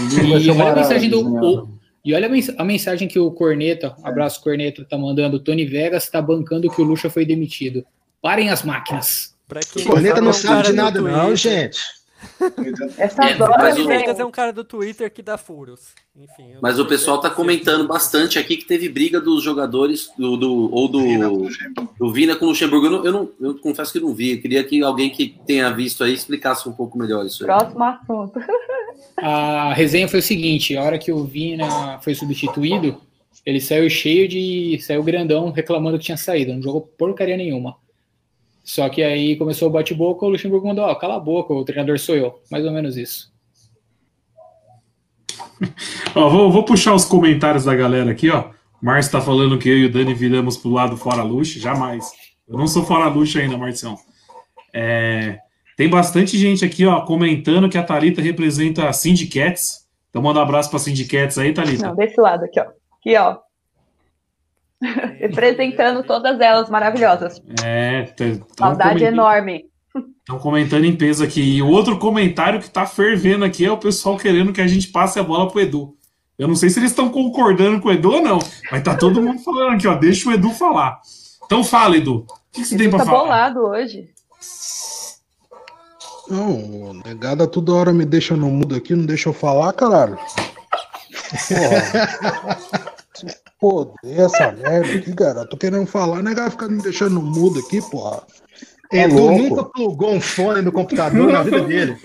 [0.10, 1.22] Ser E olha a mensagem do.
[1.46, 1.70] o-
[2.04, 5.38] e olha a mens- a mensagem que o Corneta, abraço Corneta, tá mandando.
[5.38, 7.86] O Tony Vegas tá bancando que o Lucha foi demitido.
[8.22, 9.36] Parem as máquinas.
[9.78, 11.80] O Corneta não é sabe de nada, não, gente.
[12.98, 15.94] Essas É, mas o- Vegas é um cara do Twitter que dá furos.
[16.16, 20.74] Enfim, Mas o pessoal tá comentando bastante aqui que teve briga dos jogadores do, do-
[20.74, 21.48] ou do,
[21.98, 22.88] do Vina com o Luxemburgo.
[22.88, 24.34] Eu, não, eu, não- eu confesso que não vi.
[24.34, 27.48] Eu queria que alguém que tenha visto aí explicasse um pouco melhor isso aí.
[27.48, 28.40] Próximo assunto.
[29.18, 32.98] A resenha foi o seguinte: a hora que o Vina foi substituído,
[33.46, 34.80] ele saiu cheio de.
[34.82, 37.76] saiu grandão reclamando que tinha saído, não jogou porcaria nenhuma.
[38.70, 41.98] Só que aí começou o bate-boca, o Luxemburgo mandou, ó, cala a boca, o treinador
[41.98, 42.40] sou eu.
[42.52, 43.34] Mais ou menos isso.
[46.14, 48.52] Ó, vou, vou puxar os comentários da galera aqui, ó.
[48.82, 51.60] O Márcio tá falando que eu e o Dani viramos pro lado fora luxo.
[51.60, 52.12] Jamais.
[52.48, 53.98] Eu não sou fora luxo ainda, Marcião.
[54.72, 55.40] É,
[55.76, 59.88] tem bastante gente aqui, ó, comentando que a Thalita representa a Syndicats.
[60.12, 61.88] Então manda um abraço pra Syndicats aí, Thalita.
[61.88, 62.68] Não, desse lado aqui, ó.
[63.00, 63.38] Aqui, ó.
[65.20, 67.42] Representando todas elas maravilhosas.
[67.64, 69.66] É, estão Saudade enorme.
[70.26, 71.42] tão comentando em peso aqui.
[71.42, 74.88] E o outro comentário que tá fervendo aqui é o pessoal querendo que a gente
[74.88, 75.96] passe a bola pro Edu.
[76.38, 78.40] Eu não sei se eles estão concordando com o Edu ou não,
[78.72, 79.96] mas tá todo mundo falando aqui, ó.
[79.96, 81.02] Deixa o Edu falar.
[81.46, 82.20] Então fala, Edu.
[82.20, 83.20] O que, que você tem pra tá falar?
[83.20, 84.10] bolado hoje.
[86.30, 90.18] Não, negada toda hora me deixa no mudo aqui, não deixa eu falar, caralho.
[91.48, 92.58] Porra.
[93.60, 95.46] Pô, essa merda aqui, cara.
[95.46, 98.24] Tô querendo falar, negada fica me deixando mudo aqui, porra.
[98.92, 99.38] Edu louco.
[99.38, 101.98] nunca plugou um fone no computador na vida dele.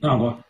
[0.00, 0.44] Não, agora.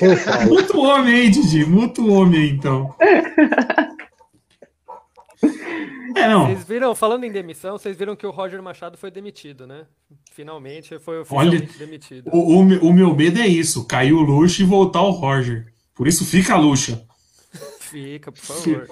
[0.00, 0.46] Eu falo.
[0.48, 1.64] Muito homem aí, Didi.
[1.64, 2.94] Muito homem aí, então.
[6.16, 6.46] É, não.
[6.46, 9.86] Vocês viram, falando em demissão, vocês viram que o Roger Machado foi demitido, né?
[10.32, 12.30] Finalmente foi Olha, demitido.
[12.32, 15.66] o, o, o meu medo é isso: cair o luxo e voltar o Roger.
[15.94, 17.02] Por isso fica a luxa.
[17.80, 18.88] Fica, por favor.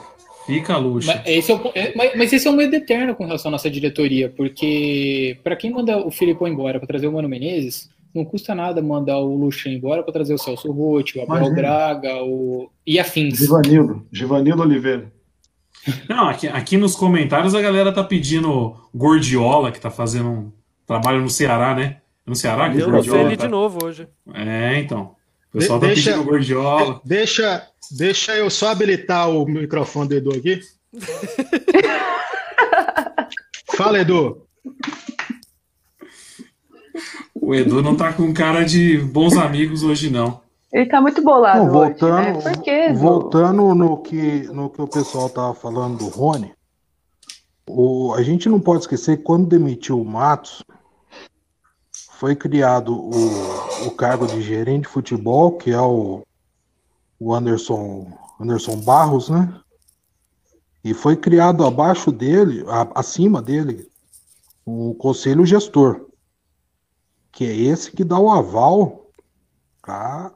[0.46, 1.14] Fica a luxa.
[1.14, 3.52] Mas esse é, o, é, mas, mas esse é um medo eterno com relação à
[3.52, 8.24] nossa diretoria, porque para quem manda o Filipão embora para trazer o Mano Menezes, não
[8.24, 11.54] custa nada mandar o Luxem embora para trazer o Celso Rotti, o Abel.
[11.54, 12.70] Braga o...
[12.86, 13.38] e afins.
[13.38, 15.12] Givanildo, Givanildo Oliveira.
[16.08, 20.52] Não, aqui, aqui nos comentários a galera tá pedindo Gordiola, que tá fazendo um
[20.86, 21.98] trabalho no Ceará, né?
[22.26, 23.44] É No Ceará que o Eu não sei Gordiola ele tá...
[23.46, 24.08] de novo hoje.
[24.34, 25.14] É, então.
[25.54, 27.00] O pessoal De- tá deixa- pedindo Gordiola.
[27.04, 30.60] Deixa, deixa eu só habilitar o microfone do Edu aqui.
[33.76, 34.42] Fala, Edu.
[37.34, 40.40] O Edu não tá com cara de bons amigos hoje, não.
[40.72, 42.62] Ele tá muito bolado Não, voltando, hoje, né?
[42.62, 46.52] Quê, voltando no que, no que o pessoal tava falando do Rony,
[47.66, 50.62] o, a gente não pode esquecer que quando demitiu o Matos,
[52.12, 56.22] foi criado o, o cargo de gerente de futebol, que é o,
[57.18, 59.60] o Anderson, Anderson Barros, né?
[60.84, 63.88] E foi criado abaixo dele, a- acima dele,
[64.66, 66.06] o conselho gestor,
[67.32, 69.06] que é esse que dá o aval
[69.80, 70.32] para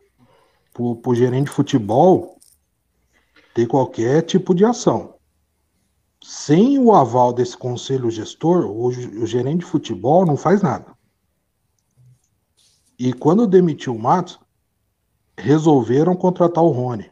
[0.78, 2.38] o gerente de futebol
[3.54, 5.14] ter qualquer tipo de ação.
[6.22, 10.96] Sem o aval desse conselho gestor, o, o gerente de futebol não faz nada.
[12.98, 14.38] E quando demitiu o Matos,
[15.36, 17.10] resolveram contratar o Rony.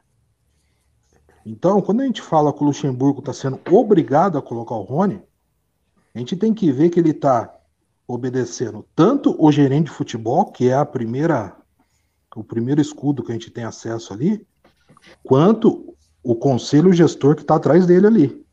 [1.44, 5.20] Então, quando a gente fala que o Luxemburgo está sendo obrigado a colocar o Rony,
[6.14, 7.52] a gente tem que ver que ele está
[8.06, 11.56] obedecendo tanto o gerente de futebol, que é a primeira,
[12.36, 14.46] o primeiro escudo que a gente tem acesso ali,
[15.22, 18.46] quanto o conselho gestor que está atrás dele ali.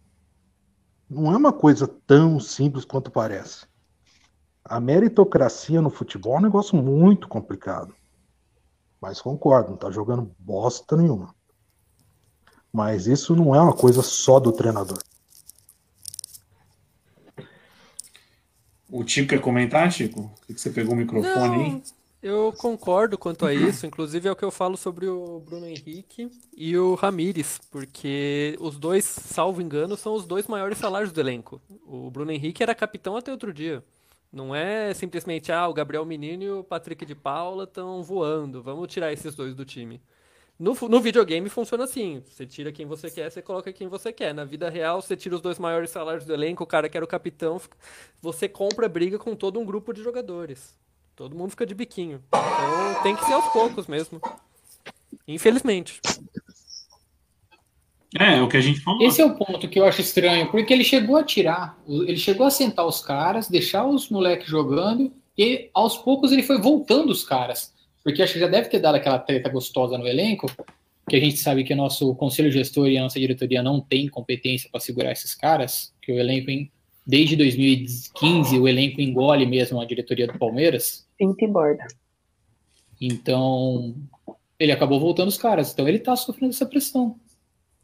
[1.10, 3.66] não é uma coisa tão simples quanto parece.
[4.64, 7.96] A meritocracia no futebol é um negócio muito complicado.
[9.00, 11.34] Mas concordo, não tá jogando bosta nenhuma.
[12.74, 15.00] Mas isso não é uma coisa só do treinador.
[18.90, 20.30] O Tico quer comentar, Chico?
[20.40, 21.84] Por que você pegou o microfone Não, aí?
[22.22, 26.32] Eu concordo quanto a isso, inclusive é o que eu falo sobre o Bruno Henrique
[26.56, 31.62] e o Ramires, porque os dois, salvo engano, são os dois maiores salários do elenco.
[31.86, 33.84] O Bruno Henrique era capitão até outro dia.
[34.32, 38.92] Não é simplesmente, ah, o Gabriel Menino e o Patrick de Paula estão voando, vamos
[38.92, 40.02] tirar esses dois do time.
[40.60, 44.34] No, no videogame funciona assim: você tira quem você quer, você coloca quem você quer.
[44.34, 47.06] Na vida real, você tira os dois maiores salários do elenco, o cara que era
[47.06, 47.62] o capitão,
[48.20, 50.76] você compra briga com todo um grupo de jogadores.
[51.18, 52.22] Todo mundo fica de biquinho.
[52.28, 54.22] Então tem que ser aos poucos mesmo.
[55.28, 56.00] Infelizmente.
[58.20, 59.02] É, é o que a gente falou.
[59.02, 62.46] Esse é o ponto que eu acho estranho, porque ele chegou a tirar, ele chegou
[62.46, 67.24] a sentar os caras, deixar os moleques jogando, e aos poucos ele foi voltando os
[67.24, 67.74] caras.
[68.04, 70.46] Porque acho que já deve ter dado aquela treta gostosa no elenco,
[71.10, 74.08] que a gente sabe que o nosso conselho gestor e a nossa diretoria não tem
[74.08, 76.72] competência para segurar esses caras, que o elenco,
[77.04, 81.07] desde 2015, o elenco engole mesmo a diretoria do Palmeiras.
[81.18, 81.88] Pinta e borda.
[83.00, 83.96] Então,
[84.60, 85.72] ele acabou voltando os caras.
[85.72, 87.16] Então, ele tá sofrendo essa pressão.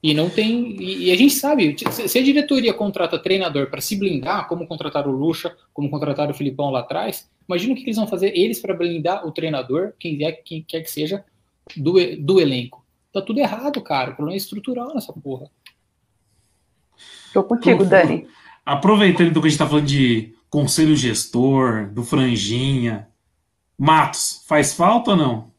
[0.01, 0.75] E não tem.
[0.81, 5.11] E, e a gente sabe, se a diretoria contrata treinador para se blindar, como contrataram
[5.11, 8.59] o Lucha, como contrataram o Filipão lá atrás, imagina o que eles vão fazer eles
[8.59, 11.23] para blindar o treinador, quem, é, quem quer que seja,
[11.77, 12.85] do, do elenco.
[13.13, 14.11] Tá tudo errado, cara.
[14.11, 15.49] O problema é estrutural nessa porra.
[17.33, 18.27] Tô contigo, Dani.
[18.65, 23.07] Aproveitando então que a gente tá falando de conselho gestor, do Franjinha.
[23.77, 25.53] Matos, faz falta ou não?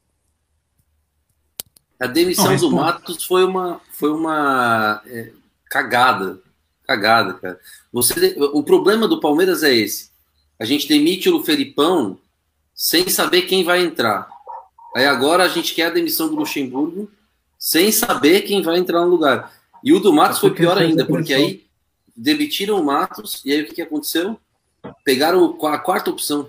[1.99, 5.33] A demissão Não, do Matos foi uma, foi uma é,
[5.71, 6.41] cagada.
[6.87, 7.59] Cagada, cara.
[7.93, 10.11] Você, o problema do Palmeiras é esse.
[10.59, 12.19] A gente demite o Felipão
[12.75, 14.29] sem saber quem vai entrar.
[14.95, 17.11] Aí agora a gente quer a demissão do Luxemburgo
[17.59, 19.53] sem saber quem vai entrar no lugar.
[19.83, 21.65] E o do Matos É foi pior ainda, porque aí
[22.15, 24.39] demitiram o Matos e aí o que, que aconteceu?
[25.05, 26.49] Pegaram a quarta opção.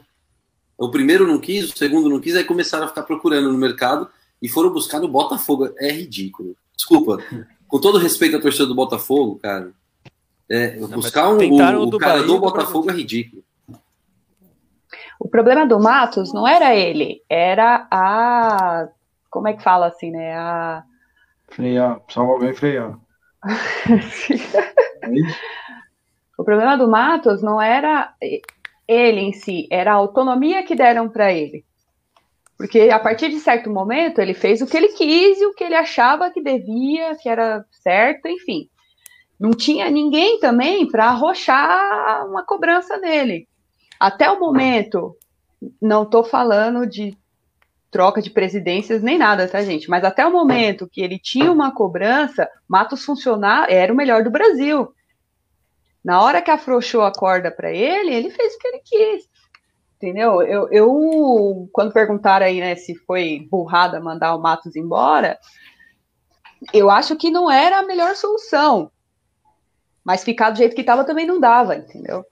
[0.78, 4.10] O primeiro não quis, o segundo não quis, aí começaram a ficar procurando no mercado
[4.42, 5.74] e foram buscar no Botafogo.
[5.78, 6.56] É ridículo.
[6.76, 7.18] Desculpa.
[7.68, 9.72] Com todo respeito à torcida do Botafogo, cara.
[10.50, 13.44] É, buscar um, o, o do cara Bahia do Botafogo é ridículo.
[15.20, 18.88] O problema do Matos não era ele, era a.
[19.30, 20.36] Como é que fala assim, né?
[20.36, 20.84] A.
[21.48, 23.00] Frear, precisava alguém frear.
[25.06, 25.08] É?
[26.36, 28.12] O problema do Matos não era
[28.88, 31.66] ele em si, era a autonomia que deram para ele.
[32.58, 35.64] Porque a partir de certo momento ele fez o que ele quis e o que
[35.64, 38.70] ele achava que devia, que era certo, enfim.
[39.40, 43.48] Não tinha ninguém também para arrochar uma cobrança nele.
[44.00, 45.16] Até o momento,
[45.82, 47.18] não estou falando de
[47.92, 49.90] troca de presidências nem nada, tá, gente?
[49.90, 54.32] Mas até o momento que ele tinha uma cobrança, Matos funcionar era o melhor do
[54.32, 54.90] Brasil.
[56.06, 59.24] Na hora que afrouxou a corda para ele, ele fez o que ele quis.
[59.98, 60.40] Entendeu?
[60.44, 65.40] Eu, eu quando perguntaram aí, né, se foi burrada mandar o Matos embora,
[66.72, 68.92] eu acho que não era a melhor solução.
[70.04, 72.24] Mas ficar do jeito que estava também não dava, entendeu?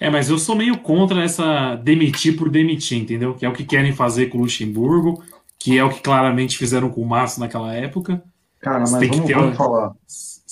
[0.00, 3.34] É, mas eu sou meio contra essa demitir por demitir, entendeu?
[3.34, 5.22] Que é o que querem fazer com o Luxemburgo,
[5.56, 8.20] que é o que claramente fizeram com o Massa naquela época.
[8.60, 9.92] Cara, mas tem que vamos, ter vamos um- falar.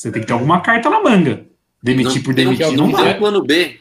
[0.02, 1.46] Você tem que ter alguma carta na manga.
[1.80, 3.10] Demitir Não por tem demitir não não Tem dá.
[3.12, 3.78] um plano B.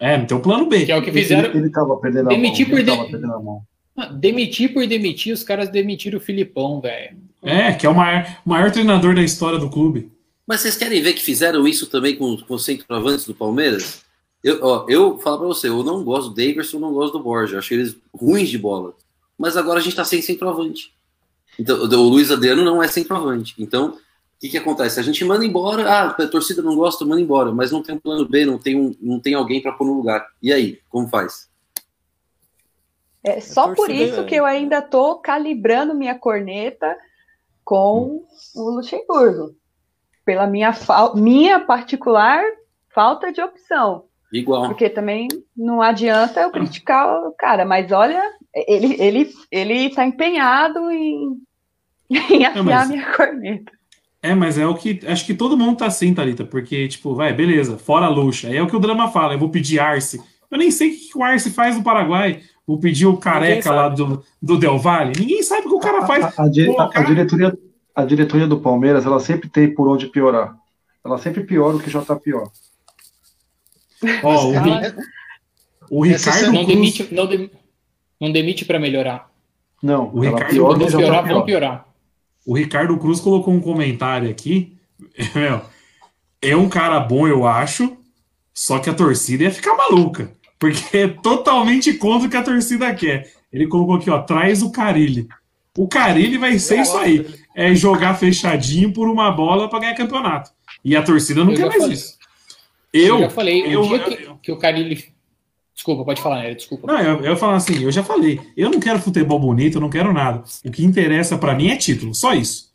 [0.00, 0.84] É, não tem um plano B.
[0.84, 1.54] Que é o que fizeram.
[1.54, 2.70] ele tava perdendo a Demitir mão.
[2.70, 3.62] por Ele tava de- perdendo a mão.
[3.96, 7.16] Ah, Demitir por demitir, os caras demitiram o Filipão, velho.
[7.42, 10.10] É, que é o maior, maior treinador da história do clube.
[10.46, 14.02] Mas vocês querem ver que fizeram isso também com, com os centroavantes do Palmeiras?
[14.42, 17.54] Eu, ó, eu falo pra você, eu não gosto do Daverson, não gosto do Borja.
[17.54, 18.94] Eu acho eles ruins de bola.
[19.38, 20.90] Mas agora a gente tá sem centroavante.
[21.56, 23.54] Então, o Luiz Adriano não é centroavante.
[23.58, 23.96] Então,
[24.42, 24.98] que, que acontece?
[24.98, 28.00] A gente manda embora, ah, a torcida não gosta, manda embora, mas não tem um
[28.00, 30.26] plano B, não tem, um, não tem alguém para pôr no lugar.
[30.42, 31.48] E aí, como faz?
[33.24, 36.96] É só por isso é- que eu ainda tô calibrando minha corneta
[37.64, 38.24] com
[38.56, 39.54] o Luxemburgo.
[40.24, 42.42] Pela minha, fal- minha particular
[42.92, 44.06] falta de opção.
[44.32, 44.66] Igual.
[44.66, 48.20] Porque também não adianta eu criticar o cara, mas olha,
[48.54, 51.40] ele, ele, ele tá empenhado em,
[52.10, 53.70] em afiar mas- minha corneta.
[54.22, 55.00] É, mas é o que.
[55.06, 58.46] Acho que todo mundo tá assim, Thalita, porque, tipo, vai, beleza, fora a luxa.
[58.48, 60.20] Aí é o que o drama fala, eu vou pedir Arce.
[60.50, 62.40] Eu nem sei o que o Arce faz no Paraguai.
[62.64, 63.76] Vou pedir o careca sabe.
[63.76, 65.14] lá do, do Del Valle.
[65.18, 66.24] Ninguém sabe o que o cara faz.
[66.24, 66.32] A, a
[66.66, 67.58] Pô, a- a cara- diretoria,
[67.94, 70.54] a diretoria do Palmeiras, ela sempre tem por onde piorar.
[71.04, 72.48] ela sempre piora o que já está pior.
[74.22, 74.94] Ó, o, Ela-
[75.90, 77.50] o Essa Ricardo não Cruz, demite, não, dem-
[78.20, 79.28] não demite para melhorar.
[79.82, 81.58] Não, O ela Ricardo piora o Quando que já piorar, está vão pior.
[81.60, 81.91] piorar.
[82.46, 84.76] O Ricardo Cruz colocou um comentário aqui.
[85.34, 85.60] Meu,
[86.40, 87.96] é um cara bom, eu acho,
[88.54, 90.32] só que a torcida ia ficar maluca.
[90.58, 93.32] Porque é totalmente contra o que a torcida quer.
[93.52, 95.28] Ele colocou aqui, ó, traz o Carilli.
[95.76, 97.26] O Carilli vai ser isso aí.
[97.54, 100.50] É jogar fechadinho por uma bola para ganhar campeonato.
[100.84, 101.94] E a torcida não Eu quer mais falei.
[101.94, 102.18] isso.
[102.92, 105.12] Eu, Eu, já falei, eu- o dia eu- que, que o Carilli...
[105.74, 106.86] Desculpa, pode falar, Nery, desculpa.
[106.86, 109.88] Não, eu, eu falo assim, eu já falei, eu não quero futebol bonito, eu não
[109.90, 110.42] quero nada.
[110.64, 112.70] O que interessa pra mim é título, só isso.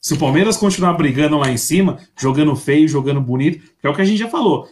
[0.00, 3.94] Se o Palmeiras continuar brigando lá em cima, jogando feio, jogando bonito, que é o
[3.94, 4.66] que a gente já falou.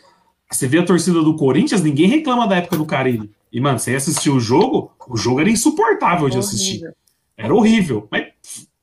[0.50, 3.30] Você vê a torcida do Corinthians, ninguém reclama da época do Carilli.
[3.52, 6.82] E, mano, você assistiu o jogo, o jogo era insuportável de assistir.
[7.36, 8.06] Era horrível.
[8.10, 8.24] Mas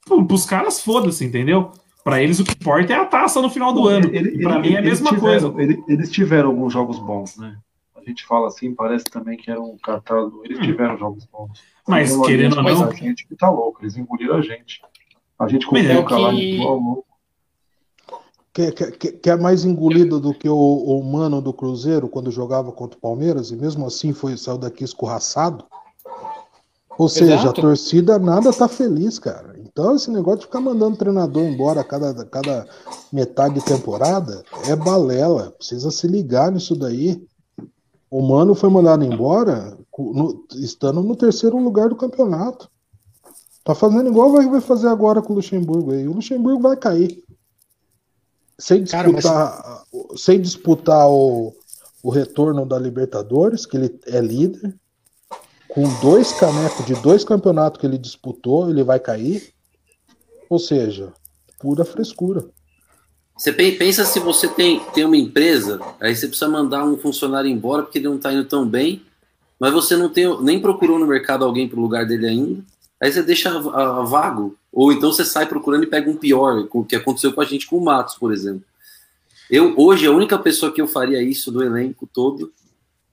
[0.06, 1.72] pô, pros caras, foda-se, entendeu?
[2.04, 4.10] Pra eles o que importa é a taça no final do ano.
[4.14, 5.62] Ele- e pra ele- mim é a mesma tiveram- coisa.
[5.74, 7.58] ele- eles tiveram alguns jogos bons, né?
[8.08, 10.42] A gente fala assim, parece também que era um catado.
[10.46, 11.50] Eles tiveram jogos bons.
[11.60, 11.90] Hum.
[11.90, 14.82] Mas, querendo ou não- A gente que tá louco, eles engoliram a gente.
[15.38, 17.06] A gente com o é o lá que- igual louco.
[18.54, 22.32] Que, que, que- que é mais engolido do que o, o Mano do Cruzeiro quando
[22.32, 25.66] jogava contra o Palmeiras e mesmo assim foi, saiu daqui escorraçado.
[26.98, 27.60] Ou seja, Exato.
[27.60, 29.54] a torcida nada tá feliz, cara.
[29.60, 32.66] Então esse negócio de ficar mandando treinador embora a cada, cada
[33.12, 35.52] metade de temporada é balela.
[35.52, 37.22] Precisa se ligar nisso daí.
[38.10, 42.70] O Mano foi mandado embora no- estando no terceiro lugar do campeonato.
[43.64, 46.08] Tá fazendo igual vai, vai fazer agora com o Luxemburgo aí.
[46.08, 47.22] O Luxemburgo vai cair.
[48.58, 49.84] Sem Cara, mas- disputar,
[50.16, 51.54] sem disputar o,
[52.02, 54.74] o retorno da Libertadores, que ele é líder.
[55.68, 59.54] Com dois canecos de dois campeonatos que ele disputou, ele vai cair.
[60.50, 61.14] Ou seja,
[61.60, 62.48] pura frescura.
[63.38, 67.50] Você pe- pensa se você tem, tem uma empresa, aí você precisa mandar um funcionário
[67.50, 69.04] embora porque ele não está indo tão bem,
[69.60, 72.64] mas você não tem, nem procurou no mercado alguém para o lugar dele ainda,
[73.02, 74.56] aí você deixa a- a- vago.
[74.72, 77.68] Ou então você sai procurando e pega um pior, o que aconteceu com a gente
[77.68, 78.64] com o Matos, por exemplo.
[79.50, 82.52] Eu, hoje, a única pessoa que eu faria isso do elenco todo,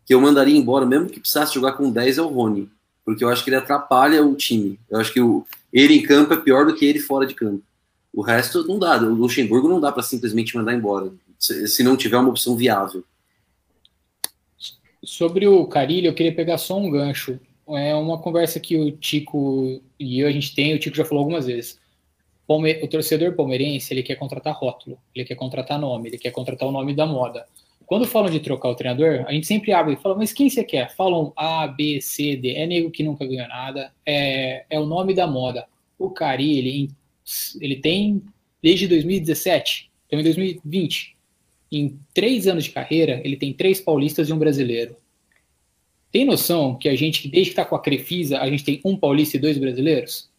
[0.05, 2.69] que eu mandaria embora, mesmo que precisasse jogar com 10, é o Rony.
[3.05, 4.79] Porque eu acho que ele atrapalha o time.
[4.91, 7.63] Eu acho que o, ele em campo é pior do que ele fora de campo.
[8.15, 8.97] O resto não dá.
[9.03, 13.05] O Luxemburgo não dá para simplesmente mandar embora, se, não tiver uma opção viável.
[15.03, 17.39] Sobre o Carilho, eu queria pegar só um gancho.
[17.69, 21.23] É uma conversa que o Tico e eu a gente tem, o Tico já falou
[21.23, 21.79] algumas vezes.
[22.47, 26.73] O torcedor palmeirense, ele quer contratar rótulo, ele quer contratar nome, ele quer contratar o
[26.73, 27.47] nome da moda.
[27.87, 30.63] Quando falam de trocar o treinador, a gente sempre abre e fala, mas quem você
[30.63, 30.95] quer?
[30.95, 32.55] Falam A, B, C, D.
[32.55, 35.67] É nego que nunca ganhou nada, é, é o nome da moda.
[35.99, 36.91] O Cari, ele,
[37.61, 38.23] ele tem
[38.63, 41.15] desde 2017, então em 2020.
[41.73, 44.97] Em três anos de carreira, ele tem três paulistas e um brasileiro.
[46.13, 48.97] Tem noção que a gente, desde que está com a Crefisa, a gente tem um
[48.97, 50.31] paulista e dois brasileiros?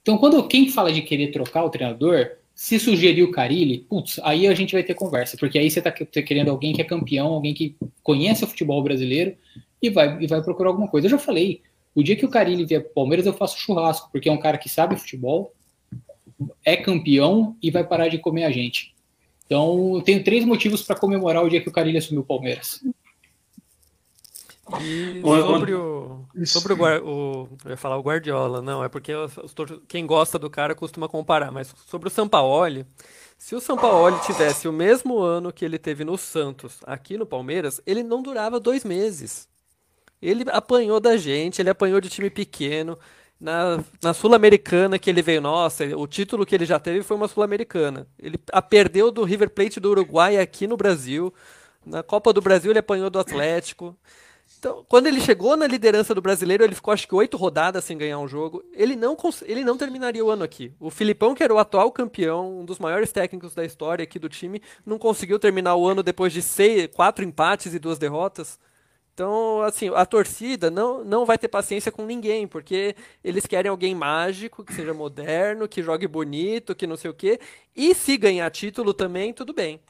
[0.00, 4.46] Então, quando quem fala de querer trocar o treinador, se sugerir o Carilli, putz, aí
[4.46, 7.52] a gente vai ter conversa, porque aí você está querendo alguém que é campeão, alguém
[7.52, 9.36] que conhece o futebol brasileiro
[9.82, 11.06] e vai, e vai procurar alguma coisa.
[11.06, 11.60] Eu já falei,
[11.96, 14.38] o dia que o Carilli vier para o Palmeiras, eu faço churrasco, porque é um
[14.38, 15.52] cara que sabe futebol,
[16.64, 18.94] é campeão e vai parar de comer a gente.
[19.46, 22.80] Então, eu tenho três motivos para comemorar o dia que o Carilli assumiu o Palmeiras.
[24.80, 26.24] E sobre o.
[26.44, 27.48] Sobre o, o.
[27.64, 29.36] Eu ia falar o Guardiola, não, é porque os-
[29.86, 31.52] quem gosta do cara costuma comparar.
[31.52, 32.84] Mas sobre o Sampaoli,
[33.38, 37.80] se o Sampaoli tivesse o mesmo ano que ele teve no Santos, aqui no Palmeiras,
[37.86, 39.48] ele não durava dois meses.
[40.20, 42.98] Ele apanhou da gente, ele apanhou de time pequeno.
[43.38, 47.28] Na, na Sul-Americana que ele veio, nossa, o título que ele já teve foi uma
[47.28, 48.06] Sul-Americana.
[48.18, 51.32] Ele a perdeu do River Plate do Uruguai aqui no Brasil.
[51.84, 53.96] Na Copa do Brasil ele apanhou do Atlético.
[54.58, 57.98] Então, quando ele chegou na liderança do brasileiro, ele ficou acho que oito rodadas sem
[57.98, 58.64] ganhar um jogo.
[58.72, 60.72] Ele não, ele não terminaria o ano aqui.
[60.80, 64.28] O Filipão, que era o atual campeão, um dos maiores técnicos da história aqui do
[64.28, 68.58] time, não conseguiu terminar o ano depois de seis, quatro empates e duas derrotas.
[69.16, 72.94] Então, assim, a torcida não, não vai ter paciência com ninguém, porque
[73.24, 77.40] eles querem alguém mágico, que seja moderno, que jogue bonito, que não sei o quê.
[77.74, 79.80] E se ganhar título também, tudo bem.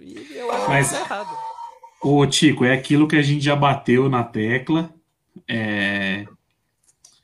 [0.00, 1.36] E eu acho Mas- que tá errado.
[2.02, 4.88] Ô, Tico, é aquilo que a gente já bateu na tecla,
[5.46, 6.26] é,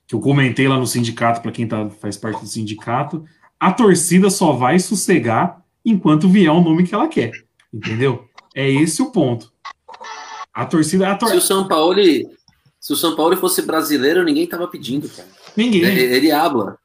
[0.06, 3.24] que eu comentei lá no sindicato, para quem tá, faz parte do sindicato.
[3.58, 7.32] A torcida só vai sossegar enquanto vier o nome que ela quer,
[7.72, 8.28] entendeu?
[8.54, 9.50] É esse o ponto.
[10.52, 11.10] A torcida.
[11.10, 11.30] A tor...
[11.30, 11.96] Se o São Paulo,
[12.80, 15.28] se o São Paulo fosse brasileiro, ninguém tava pedindo, cara.
[15.56, 15.84] Ninguém.
[15.84, 16.78] Ele, ele habla.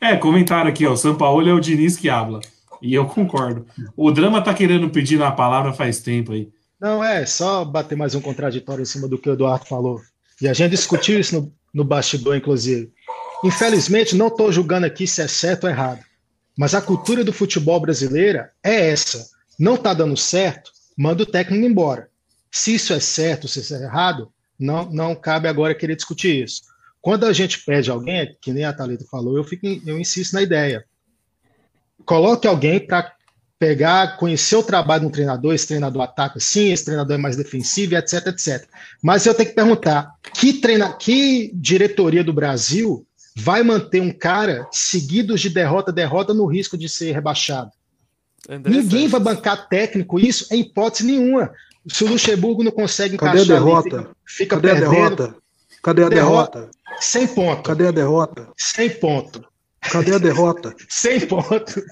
[0.00, 0.92] É, comentário aqui, ó.
[0.92, 2.40] O São Paulo é o Diniz que habla.
[2.80, 3.66] E eu concordo.
[3.96, 6.48] O Drama tá querendo pedir a palavra faz tempo aí.
[6.80, 10.00] Não, é só bater mais um contraditório em cima do que o Eduardo falou.
[10.40, 12.90] E a gente discutiu isso no, no bastidor, inclusive.
[13.44, 16.00] Infelizmente, não estou julgando aqui se é certo ou errado.
[16.56, 19.28] Mas a cultura do futebol brasileira é essa.
[19.58, 22.09] Não está dando certo, manda o técnico embora.
[22.50, 26.62] Se isso é certo, se isso é errado, não, não cabe agora querer discutir isso.
[27.00, 30.42] Quando a gente pede alguém, que nem a Thalita falou, eu, fico, eu insisto na
[30.42, 30.84] ideia.
[32.04, 33.12] Coloque alguém para
[33.58, 37.94] pegar, conhecer o trabalho do treinador, esse treinador ataca sim, esse treinador é mais defensivo,
[37.94, 38.66] etc, etc.
[39.02, 44.66] Mas eu tenho que perguntar, que, treina, que diretoria do Brasil vai manter um cara
[44.72, 47.70] seguidos de derrota, derrota no risco de ser rebaixado?
[48.66, 51.52] Ninguém vai bancar técnico isso em hipótese nenhuma.
[51.88, 53.96] Se o Luxemburgo não consegue Cadê encaixar a derrota?
[53.96, 54.86] ali, fica, fica Cadê perdendo.
[54.86, 55.36] a derrota?
[55.82, 56.70] Cadê a derrota?
[57.00, 57.62] Sem ponto.
[57.62, 58.48] Cadê a derrota?
[58.56, 59.44] Sem ponto.
[59.80, 60.74] Cadê a derrota?
[60.88, 61.82] Sem ponto.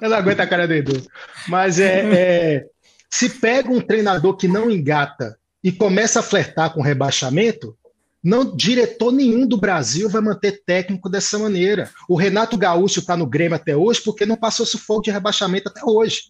[0.00, 1.02] Eu não aguento a cara do Edu.
[1.48, 2.66] Mas é, é,
[3.08, 7.74] se pega um treinador que não engata e começa a flertar com rebaixamento,
[8.22, 11.90] não diretor nenhum do Brasil vai manter técnico dessa maneira.
[12.06, 15.80] O Renato Gaúcho está no Grêmio até hoje porque não passou sufoco de rebaixamento até
[15.82, 16.24] hoje.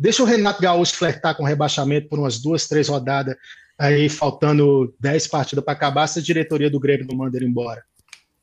[0.00, 3.36] Deixa o Renato Gaúcho flertar com rebaixamento por umas duas, três rodadas,
[3.78, 7.82] aí faltando dez partidas para acabar, se a diretoria do Grêmio não manda ele embora.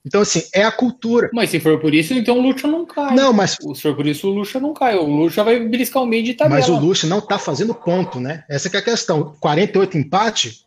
[0.05, 1.31] Então, assim, é a cultura.
[1.33, 3.15] Mas se for por isso, então o Lucha não cai.
[3.15, 3.57] Não, mas.
[3.73, 4.95] Se for por isso, o Lucha não cai.
[4.95, 6.59] O Lucha vai beliscar o meio de tabela.
[6.59, 8.43] Mas o Lucha não está fazendo ponto, né?
[8.47, 9.35] Essa que é a questão.
[9.39, 10.63] 48 empate,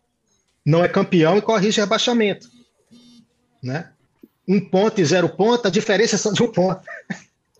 [0.66, 2.49] não é campeão e corre de rebaixamento.
[3.62, 3.88] Né?
[4.47, 6.80] Um ponto e zero ponto, a diferença é só de um ponto.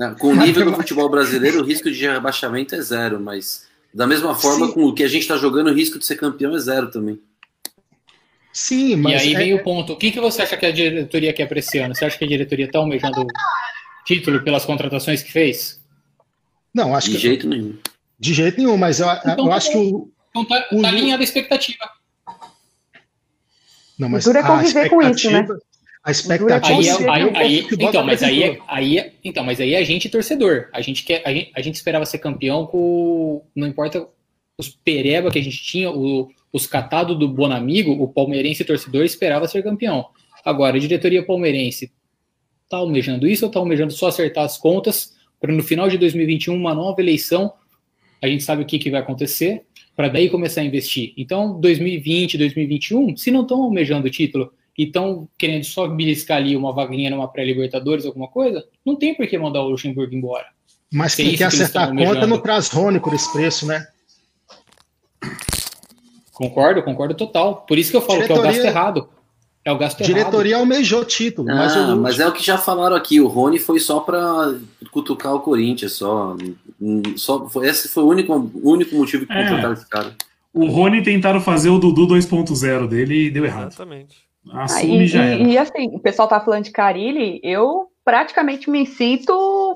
[0.01, 4.07] Não, com o nível do futebol brasileiro, o risco de rebaixamento é zero, mas da
[4.07, 4.73] mesma forma, Sim.
[4.73, 7.21] com o que a gente está jogando, o risco de ser campeão é zero também.
[8.51, 9.23] Sim, mas.
[9.23, 9.37] E aí é...
[9.37, 9.93] vem o ponto.
[9.93, 11.95] O que, que você acha que a diretoria quer para esse ano?
[11.95, 13.27] Você acha que a diretoria está almejando
[14.07, 15.79] título pelas contratações que fez?
[16.73, 17.19] Não, acho de que.
[17.19, 17.77] De jeito nenhum.
[18.19, 20.11] De jeito nenhum, mas eu, então, eu acho que o.
[20.31, 20.81] Então tá, o...
[20.81, 21.85] tá alinhada a expectativa.
[23.99, 25.47] Não, mas o duro é conviver com isso, né?
[26.03, 27.13] A expectativa.
[27.13, 30.69] Aí, aí, aí, então, mas aí, aí, então, mas aí a gente torcedor.
[30.73, 34.07] A gente quer, a gente, a gente esperava ser campeão com, não importa
[34.57, 39.47] os pereba que a gente tinha, o, os catados do Bonamigo, o palmeirense torcedor esperava
[39.47, 40.07] ser campeão.
[40.45, 41.93] Agora, a diretoria palmeirense
[42.69, 46.55] tá almejando isso ou tá almejando só acertar as contas para no final de 2021
[46.55, 47.53] uma nova eleição?
[48.23, 51.13] A gente sabe o que, que vai acontecer para daí começar a investir.
[51.17, 56.57] Então, 2020, 2021, se não estão almejando o título e estão querendo só beliscar ali
[56.57, 60.47] uma vaguinha numa pré-Libertadores, alguma coisa, não tem por que mandar o Luxemburgo embora.
[60.93, 63.87] Mas quem quer acertar a conta não traz Rony por esse preço, né?
[66.33, 67.67] Concordo, concordo total.
[67.69, 69.09] Por isso que eu falo diretoria, que é o gasto errado.
[69.63, 70.63] É o gasto diretoria errado.
[70.63, 71.51] almejou título.
[71.51, 73.21] Ah, mas, mas, é o que já falaram aqui.
[73.21, 74.55] O Rony foi só para
[74.91, 76.35] cutucar o Corinthians, só.
[77.17, 79.43] só foi, esse foi o único, único motivo que é.
[79.43, 80.17] contrataram esse cara.
[80.53, 83.69] O Rony tentaram fazer o Dudu 2.0 dele e deu errado.
[83.69, 84.30] Exatamente.
[84.49, 88.71] Assume ah, e, já e, e, assim, o pessoal tá falando de Carilli, eu praticamente
[88.71, 89.75] me sinto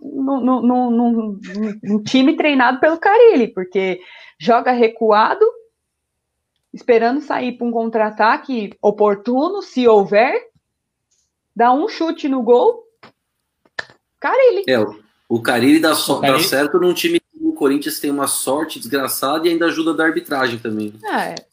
[0.00, 1.38] num
[2.04, 4.00] time treinado pelo Carilli, porque
[4.38, 5.46] joga recuado,
[6.74, 10.34] esperando sair para um contra-ataque oportuno, se houver,
[11.54, 12.82] dá um chute no gol,
[14.18, 14.64] Carilli.
[14.68, 14.78] É,
[15.28, 19.46] o Carilli dá, so, dá certo num time que o Corinthians tem uma sorte desgraçada
[19.46, 20.92] e ainda ajuda da arbitragem também.
[21.04, 21.51] É.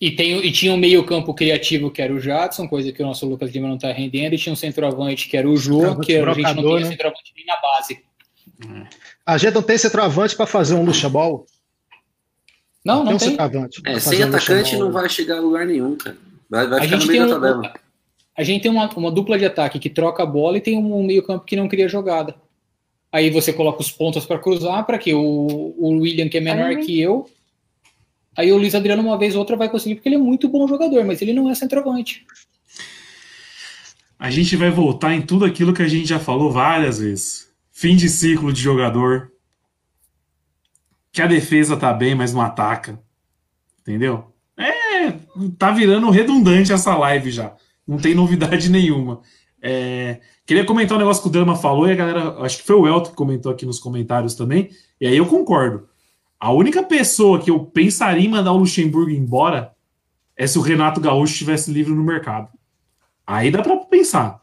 [0.00, 3.06] E, tem, e tinha um meio campo criativo que era o Jadson, coisa que o
[3.06, 6.16] nosso Lucas Lima não está rendendo, e tinha um centroavante que era o Jô, que
[6.16, 6.86] a gente não tinha né?
[6.86, 8.04] centroavante nem na base.
[9.26, 11.46] A gente não tem centroavante para fazer um luxa ball?
[12.84, 13.30] Não, não, não tem.
[13.30, 16.16] Centroavante é, sem um atacante não vai chegar a lugar nenhum, cara.
[16.48, 17.66] Vai, vai a ficar gente no meio tem da tabela.
[17.66, 17.88] Um,
[18.36, 21.02] a gente tem uma, uma dupla de ataque que troca a bola e tem um
[21.02, 22.36] meio campo que não cria jogada.
[23.10, 26.66] Aí você coloca os pontos para cruzar, para que o, o William, que é menor
[26.66, 27.28] Aí, que eu,
[28.38, 30.68] Aí o Luiz Adriano, uma vez ou outra, vai conseguir, porque ele é muito bom
[30.68, 32.24] jogador, mas ele não é centroavante.
[34.16, 37.48] A gente vai voltar em tudo aquilo que a gente já falou várias vezes.
[37.72, 39.32] Fim de ciclo de jogador.
[41.10, 43.02] Que a defesa tá bem, mas não ataca.
[43.80, 44.32] Entendeu?
[44.56, 45.14] É,
[45.58, 47.56] tá virando redundante essa live já.
[47.84, 49.20] Não tem novidade nenhuma.
[49.60, 52.76] É, queria comentar um negócio que o Drama falou e a galera, acho que foi
[52.76, 54.70] o Elton que comentou aqui nos comentários também,
[55.00, 55.87] e aí eu concordo.
[56.40, 59.72] A única pessoa que eu pensaria em mandar o Luxemburgo embora
[60.36, 62.48] é se o Renato Gaúcho estivesse livre no mercado.
[63.26, 64.38] Aí dá para pensar.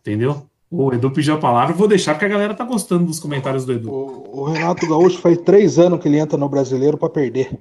[0.00, 0.46] Entendeu?
[0.70, 3.72] O Edu pediu a palavra, vou deixar porque a galera tá gostando dos comentários do
[3.72, 3.90] Edu.
[3.90, 7.58] O, o Renato Gaúcho faz três anos que ele entra no brasileiro para perder.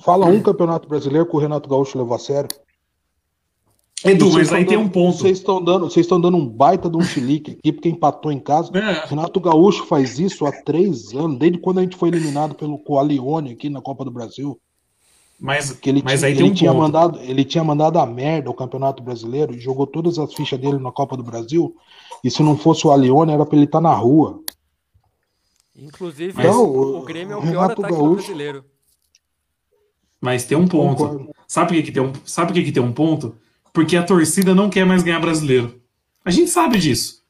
[0.00, 2.50] Fala um campeonato brasileiro que o Renato Gaúcho levou a sério.
[4.10, 5.18] Edu, Vocês mas aí tem dando- um ponto.
[5.18, 8.38] Vocês estão dando, vocês estão dando um baita de um chilique aqui, porque empatou em
[8.40, 8.70] casa.
[8.76, 9.06] É.
[9.06, 13.52] Renato Gaúcho faz isso há três anos, desde quando a gente foi eliminado pelo Coalione
[13.52, 14.58] aqui na Copa do Brasil.
[15.38, 16.80] Mas, Que ele, mas tinha, aí tem ele, um tinha ponto.
[16.82, 20.78] mandado, ele tinha mandado a merda o Campeonato Brasileiro e jogou todas as fichas dele
[20.78, 21.76] na Copa do Brasil.
[22.24, 24.40] E se não fosse o Alione, era pra ele estar na rua.
[25.76, 28.64] Inclusive, Então, o, o Grêmio é o pior Renato ataque Gaúcho- brasileiro.
[30.20, 30.96] Mas tem um ponto.
[31.04, 31.30] Concordo.
[31.46, 33.36] Sabe por que, que tem um, sabe por que, que tem um ponto?
[33.76, 35.78] Porque a torcida não quer mais ganhar brasileiro.
[36.24, 37.22] A gente sabe disso.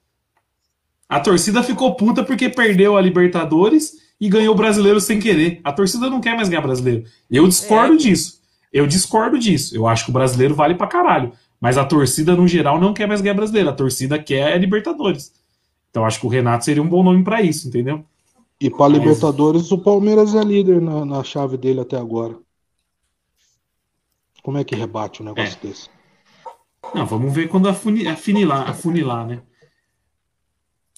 [1.09, 5.61] A torcida ficou puta porque perdeu a Libertadores e ganhou o brasileiro sem querer.
[5.65, 7.03] A torcida não quer mais ganhar brasileiro.
[7.29, 7.97] Eu discordo É.
[7.97, 8.41] disso.
[8.73, 9.75] Eu discordo disso.
[9.77, 11.33] Eu acho que o brasileiro vale pra caralho.
[11.61, 13.69] Mas a torcida, no geral, não quer mais ganhar brasileiro.
[13.69, 15.33] A torcida quer a Libertadores.
[15.91, 18.05] Então acho que o Renato seria um bom nome pra isso, entendeu?
[18.61, 22.37] E para Mas- Libertadores, o Palmeiras é líder na, na chave dele até agora.
[24.45, 25.89] Como é que rebate um negócio desse?
[26.95, 29.41] Não, vamos ver quando afuni- afunilar, afunilar, né?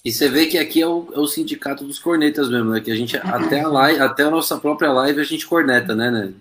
[0.03, 2.79] E você vê que aqui é o, é o sindicato dos cornetas mesmo, né?
[2.79, 6.09] Que a gente, até a, live, até a nossa própria live, a gente corneta, né,
[6.09, 6.31] né?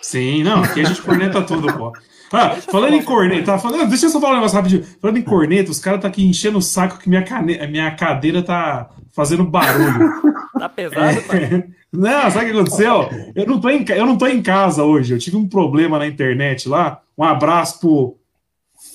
[0.00, 1.92] Sim, não, aqui a gente corneta tudo, pô.
[2.32, 4.84] Ah, falando em corneta, tá falando, deixa eu só falar um negócio rapidinho.
[5.00, 8.42] Falando em corneta, os caras tá aqui enchendo o saco que minha, cane, minha cadeira
[8.42, 10.10] tá fazendo barulho.
[10.58, 11.64] Tá pesado, pai?
[11.92, 13.08] Não, sabe o que aconteceu?
[13.36, 15.12] Eu não, tô em, eu não tô em casa hoje.
[15.14, 17.00] Eu tive um problema na internet lá.
[17.16, 18.16] Um abraço pro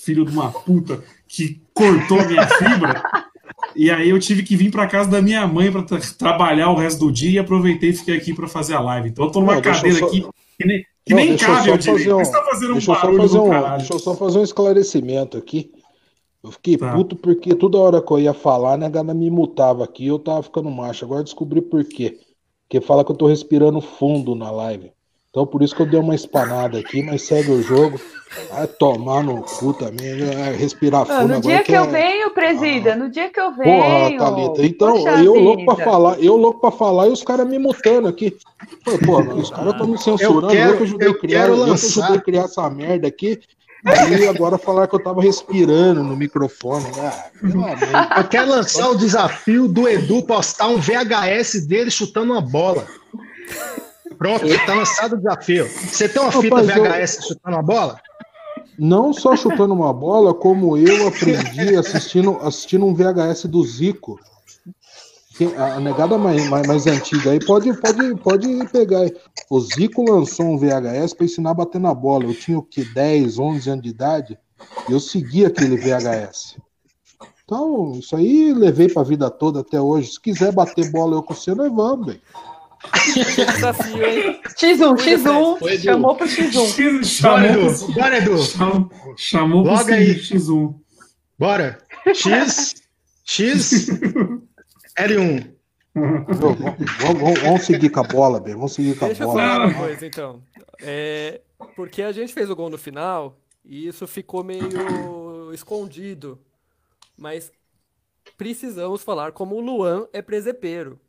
[0.09, 3.03] filho de uma puta que cortou minha fibra.
[3.75, 6.75] E aí eu tive que vir pra casa da minha mãe pra tra- trabalhar o
[6.75, 9.09] resto do dia e aproveitei e fiquei aqui pra fazer a live.
[9.09, 10.25] Então eu tô numa Não, cadeira só- aqui
[10.57, 13.29] que nem, que Não, nem eu cabe eu um- tá fazendo um Deixa só barulho
[13.29, 13.77] do um, caralho.
[13.77, 15.71] deixa eu só fazer um esclarecimento aqui.
[16.43, 16.93] Eu fiquei Tá.
[16.93, 20.41] puto porque toda hora que eu ia falar, a negada me mutava aqui eu tava
[20.41, 21.05] ficando macho.
[21.05, 22.17] Agora descobri por quê.
[22.67, 24.91] Porque fala que eu tô respirando fundo na live.
[25.39, 27.97] Então por isso que eu dei uma espanada aqui, mas segue o jogo.
[28.51, 31.89] Vai tomar no cu também, vai respirar Ah, fundo no agora dia que é- eu
[31.89, 33.63] venho, presida, no dia que eu Porra,
[34.09, 34.19] venho.
[34.19, 34.65] Thalita.
[34.65, 38.09] Então, Poxa eu louco pra falar, eu louco pra falar e os caras me mutando
[38.09, 38.35] aqui.
[38.83, 41.53] Pô, pô, os caras estão me censurando, eu, quero- que ajudei eu a criar, quero
[41.53, 41.99] eu que lançar.
[42.03, 43.39] ajudei a criar essa merda aqui.
[44.21, 46.83] E agora falar que eu tava respirando no microfone.
[46.99, 48.19] Ah.
[48.19, 52.85] Eu quero lançar o desafio do Edu postar um VHS dele chutando uma bola.
[54.19, 55.65] Pronto, tá lançado o desafio.
[55.65, 57.99] Você tem uma fita Rapaz, eu- VHS chutando uma bola?
[58.77, 64.19] Não só chutando uma bola, como eu aprendi assistindo, assistindo um VHS do Zico.
[65.57, 69.09] A negada mais, mais, mais antiga aí pode, pode, pode pegar.
[69.49, 72.25] O Zico lançou um VHS para ensinar a bater na bola.
[72.25, 74.37] Eu tinha o que, 10, 11 anos de idade,
[74.89, 76.57] e eu segui aquele VHS.
[77.45, 80.11] Então, isso aí levei pra vida toda até hoje.
[80.11, 82.21] Se quiser bater bola eu com você, nós vamos, velho.
[83.35, 84.41] Desafio, hein?
[84.57, 85.83] X1, X1, Oi, Edu.
[85.83, 87.03] chamou pro X1.
[87.03, 88.37] Chamou, Bora, pro- Edu.
[88.43, 90.15] Chamou, chamou pro Logo aí.
[90.15, 90.75] X1.
[91.37, 91.77] Bora.
[92.13, 92.75] X,
[93.25, 93.87] X,
[94.97, 95.51] L1.
[95.93, 98.55] Vamos, vamos- seguir com a bola, velho.
[98.57, 99.41] Vamos seguir com a Deixa eu bola.
[99.41, 100.41] falar uma coisa, então.
[100.81, 101.41] É,
[101.75, 106.39] porque a gente fez o gol no final e isso ficou meio escondido.
[107.17, 107.51] Mas
[108.37, 110.99] precisamos falar como o Luan é presepeiro.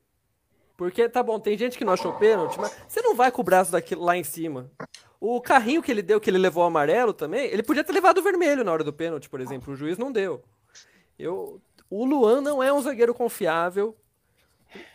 [0.80, 3.44] Porque, tá bom, tem gente que não achou pênalti, mas você não vai com o
[3.44, 4.70] braço daqui, lá em cima.
[5.20, 8.22] O carrinho que ele deu, que ele levou amarelo também, ele podia ter levado o
[8.22, 9.74] vermelho na hora do pênalti, por exemplo.
[9.74, 10.42] O juiz não deu.
[11.18, 11.60] Eu,
[11.90, 13.94] o Luan não é um zagueiro confiável,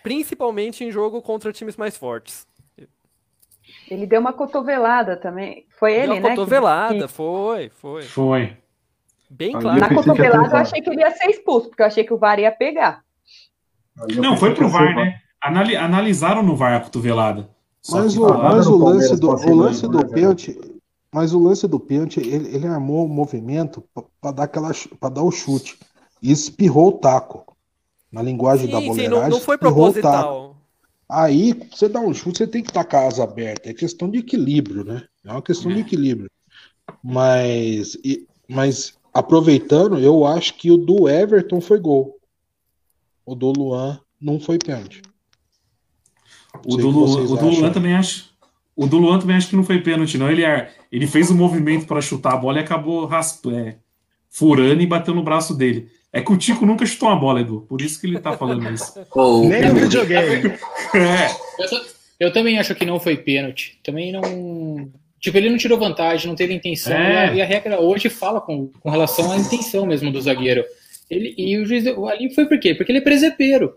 [0.02, 2.48] principalmente em jogo contra times mais fortes.
[3.88, 5.68] Ele deu uma cotovelada também.
[5.78, 6.30] Foi Deu ele, uma né?
[6.30, 8.02] que- cotovelada, foi, foi.
[8.02, 8.58] Foi.
[9.30, 9.80] Bem claro.
[9.80, 12.18] Na que cotovelada eu achei que ele ia ser expulso, porque eu achei que o
[12.18, 13.04] VAR ia pegar.
[14.16, 15.22] Não, foi que pro VAR, né?
[15.46, 17.50] Anali- analisaram no VAR a cotovelada.
[17.92, 20.60] Mas o, mas o lance do, o lance do né, pênalti,
[21.12, 23.84] mas o lance do pênalti, ele, ele armou o movimento
[24.20, 25.78] para dar aquela para dar o chute
[26.20, 27.56] e espirrou o taco.
[28.12, 30.56] Na linguagem da Sim, sim, boleiragem, não, não foi proposital.
[31.08, 33.70] Aí, você dá um chute, você tem que estar com a asa aberta.
[33.70, 35.04] É questão de equilíbrio, né?
[35.24, 36.32] É uma questão de equilíbrio.
[37.04, 42.18] Mas, e- mas aproveitando, eu acho que o do Everton foi gol.
[43.26, 45.02] O do Luan não foi pênalti.
[46.66, 48.26] O do, Luan, o do também acho.
[48.76, 50.30] O do Luan também acho que não foi pênalti, não.
[50.30, 50.44] Ele,
[50.92, 53.76] ele fez um movimento para chutar a bola e acabou rasp, é,
[54.30, 55.88] furando e bateu no braço dele.
[56.12, 57.66] É que o Tico nunca chutou uma bola, Edu.
[57.68, 58.94] Por isso que ele tá falando isso.
[59.14, 60.54] Pô, o- Nem no videogame.
[60.96, 61.30] É,
[61.64, 63.78] Eu, eu também acho que não foi pênalti.
[63.84, 64.90] Também não.
[65.20, 66.94] Tipo, ele não tirou vantagem, não teve intenção.
[66.94, 66.98] É.
[66.98, 70.64] E, a, e a regra hoje fala com, com relação à intenção mesmo do zagueiro.
[71.10, 72.74] Ele, e o juiz deu- ali foi por quê?
[72.74, 73.76] Porque ele é presepeiro.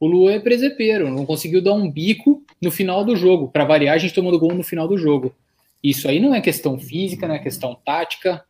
[0.00, 3.48] O Luan é presepeiro, não conseguiu dar um bico no final do jogo.
[3.48, 5.34] Para variar, a gente tomando gol no final do jogo.
[5.82, 8.44] Isso aí não é questão física, não é questão tática.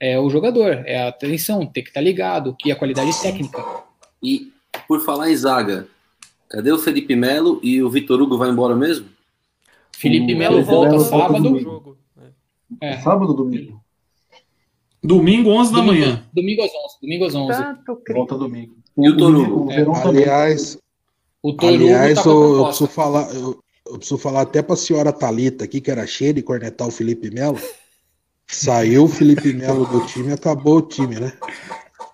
[0.00, 3.64] é o jogador, é a atenção, tem que estar ligado, e a qualidade técnica.
[4.22, 4.52] E
[4.86, 5.88] por falar em zaga,
[6.48, 9.08] cadê o Felipe Melo e o Vitor Hugo vai embora mesmo?
[9.96, 11.58] Felipe Melo volta sábado.
[11.58, 11.98] Jogo.
[12.80, 13.82] É, Sábado ou domingo?
[15.02, 16.24] Domingo, 11 da domingo, manhã.
[16.32, 16.96] Domingo às 11.
[17.00, 17.58] Domingo às 11.
[17.58, 18.14] Tanto cri...
[18.14, 18.77] Volta domingo.
[18.98, 19.68] E o Torugo?
[19.68, 20.22] Também.
[20.24, 20.76] Aliás,
[21.42, 24.60] O Torugo aliás tá com a eu, eu preciso falar, eu, eu preciso falar até
[24.60, 27.58] pra senhora Talita aqui, que era cheia de cornetar o Felipe Melo.
[28.46, 31.32] Saiu o Felipe Melo do time e acabou o time, né?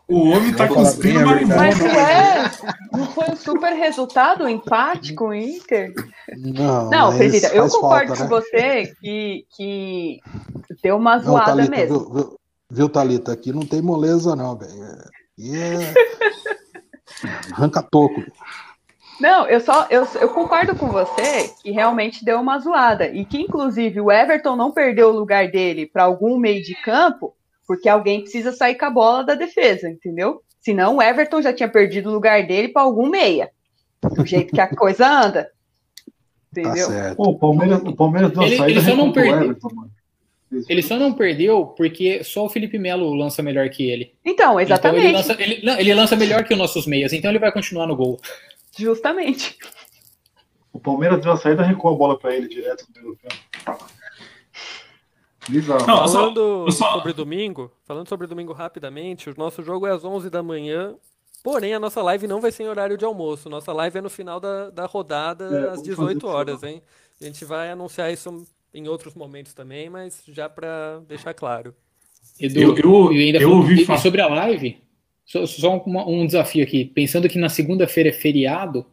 [0.07, 1.57] O homem tá cuspindo bem a marimbona.
[1.57, 2.51] Mas ué,
[2.93, 5.95] não foi um super resultado, um empate com o Inter?
[6.37, 8.41] Não, Não, Fredita, eu concordo falta, com né?
[8.41, 10.21] você que, que
[10.83, 11.99] deu uma Não, zoada Thalita, mesmo.
[12.01, 12.39] Viu, viu,
[12.71, 13.33] viu, Thalita?
[13.33, 14.73] Aqui não tem moleza, não, velho.
[15.33, 15.95] Aqui é.
[17.53, 18.23] Arranca toco.
[19.21, 23.41] Não, eu só eu, eu concordo com você que realmente deu uma zoada e que
[23.41, 27.35] inclusive o Everton não perdeu o lugar dele para algum meio de campo
[27.67, 30.43] porque alguém precisa sair com a bola da defesa, entendeu?
[30.61, 33.51] Senão o Everton já tinha perdido o lugar dele para algum meia.
[34.03, 35.45] Do jeito que a coisa anda.
[35.45, 36.87] Tá Entendeu?
[36.89, 37.17] certo.
[37.17, 39.45] Pô, o Palmeiras, o Palmeiras deu a Ele- saída ele só não perdeu.
[39.45, 39.91] Everton, mano.
[40.69, 44.13] Ele só não perdeu porque só o Felipe Melo lança melhor que ele.
[44.25, 45.07] Então, exatamente.
[45.07, 47.53] Então ele, lança, ele- não, ele lança melhor que os nossos meias, então ele vai
[47.53, 48.21] continuar no gol.
[48.79, 49.57] Justamente.
[50.73, 53.19] O Palmeiras deu a saída recuou a bola pra ele direto no meio.
[55.49, 55.87] Bizarro.
[55.87, 60.31] Não, Falando só- sobre domingo, falando sobre domingo rapidamente, o nosso jogo é às 11
[60.31, 60.95] da manhã.
[61.43, 63.51] Porém, a nossa live não vai ser em horário de almoço.
[63.51, 66.63] Nossa live é no final da, da rodada, É, às vamos fazer 18 isso horas,
[66.63, 66.83] hein?
[67.21, 71.75] A gente vai anunciar isso em outros momentos também, mas já pra deixar claro.
[72.41, 74.77] Edu, Eu- eu- e ainda eu ouvi e falar- sobre a live,
[75.25, 76.85] só, só uma- um desafio aqui.
[76.85, 78.85] Pensando que na segunda-feira é feriado,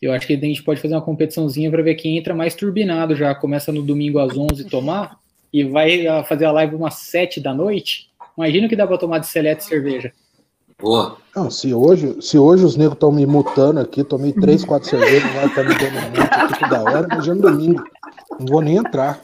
[0.00, 3.16] eu acho que a gente pode fazer uma competiçãozinha para ver quem entra mais turbinado
[3.16, 3.34] já.
[3.34, 5.18] Começa no domingo às 11 tomar
[5.52, 8.10] e vai ah, fazer a live umas 7 da noite.
[8.38, 10.12] Imagina o que dá para tomar de seleta e cerveja.
[10.80, 11.16] Boa.
[11.34, 15.32] Não, se hoje, se hoje os negros estão me mutando aqui, tomei três, quatro cervejas,
[15.34, 17.84] lá tá me dando muito aqui toda hora, mas já no domingo.
[18.38, 19.20] Não vou nem entrar.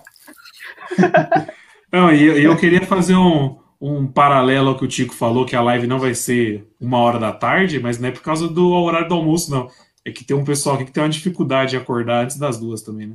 [1.92, 5.56] Não, e eu, eu queria fazer um, um paralelo ao que o Tico falou, que
[5.56, 8.70] a live não vai ser uma hora da tarde, mas não é por causa do
[8.70, 9.68] horário do almoço, não.
[10.04, 12.82] É que tem um pessoal aqui que tem uma dificuldade de acordar antes das duas
[12.82, 13.14] também, né?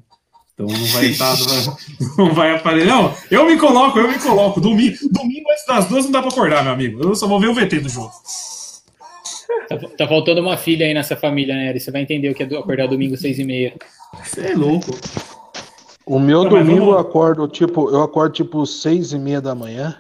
[0.54, 1.36] Então não vai estar.
[1.38, 1.76] não, vai,
[2.18, 2.88] não vai aparecer.
[2.88, 4.62] Não, eu me coloco, eu me coloco.
[4.62, 7.02] Domingo, domingo antes das duas não dá pra acordar, meu amigo.
[7.02, 8.12] Eu só vou ver o VT do jogo.
[9.68, 11.80] Tá, tá faltando uma filha aí nessa família, né, Eri?
[11.80, 13.74] Você vai entender o que é acordar domingo 6 e meia.
[14.24, 14.98] Você é louco.
[16.06, 19.56] O meu Não, domingo vamos- eu acordo tipo, eu acordo tipo seis e meia da
[19.56, 19.96] manhã.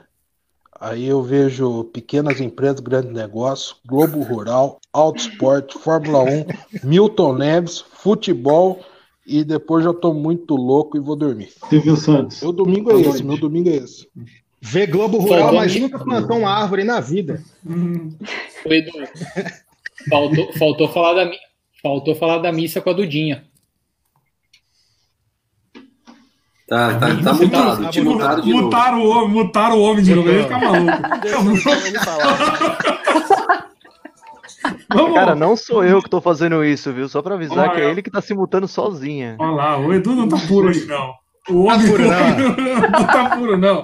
[0.79, 6.45] Aí eu vejo pequenas empresas, grandes negócios, Globo Rural, Auto Esporte, Fórmula 1,
[6.83, 8.81] Milton Neves, futebol
[9.25, 11.49] e depois já tô muito louco e vou dormir.
[11.69, 12.41] Silvio Santos.
[12.41, 14.07] Meu domingo é esse, meu domingo é esse.
[14.61, 17.41] Vê Globo Rural, Faltou mas nunca plantou uma árvore na vida.
[17.65, 18.91] Ô, Edu,
[20.09, 21.31] faltou, faltou, falar da,
[21.81, 23.45] faltou falar da missa com a Dudinha.
[26.67, 27.83] Tá, tá, tá mutado.
[27.83, 28.63] tá Te mutaram de novo.
[28.63, 30.91] Mutaram o homem, mutaram o homem de novo, ele fica maluco.
[34.89, 37.07] Vamos, Cara, não sou eu que tô fazendo isso, viu?
[37.07, 37.71] Só pra avisar Olha.
[37.71, 39.35] que é ele que tá se mutando sozinha.
[39.39, 41.13] Olha lá, o Edu não tá puro hoje, não.
[41.49, 42.03] O homem puro,
[42.91, 43.83] não tá puro, não.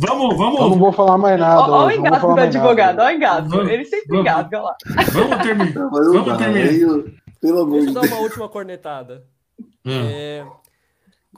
[0.00, 1.60] Vamos, Eu não vamos, vou falar mais nada.
[1.60, 3.48] Ó o não engasgo do advogado, ó o engasgo.
[3.50, 4.22] Vamos, Ele sempre vamos.
[4.22, 4.76] engasga, olha lá.
[5.12, 5.74] vamos terminar.
[5.74, 6.72] Não Vamos terminar.
[6.72, 7.04] eu-
[7.40, 9.22] Pelo amor Deixa de eu dar uma última cornetada.
[9.84, 10.08] Hum.
[10.10, 10.44] É,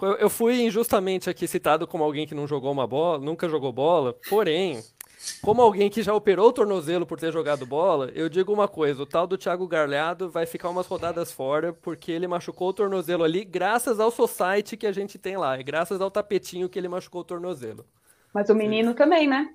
[0.03, 4.15] eu- fui injustamente aqui citado como alguém que não jogou uma bola, nunca jogou bola,
[4.29, 4.83] porém,
[5.43, 9.03] como alguém que já operou o tornozelo por ter jogado bola, eu digo uma coisa,
[9.03, 13.25] o tal do Thiago Garlhado vai ficar umas rodadas fora, porque ele machucou o tornozelo
[13.25, 16.89] ali, graças ao society que a gente tem lá, e graças ao tapetinho que ele
[16.89, 17.85] machucou o tornozelo.
[18.33, 19.49] Mas o menino também, né?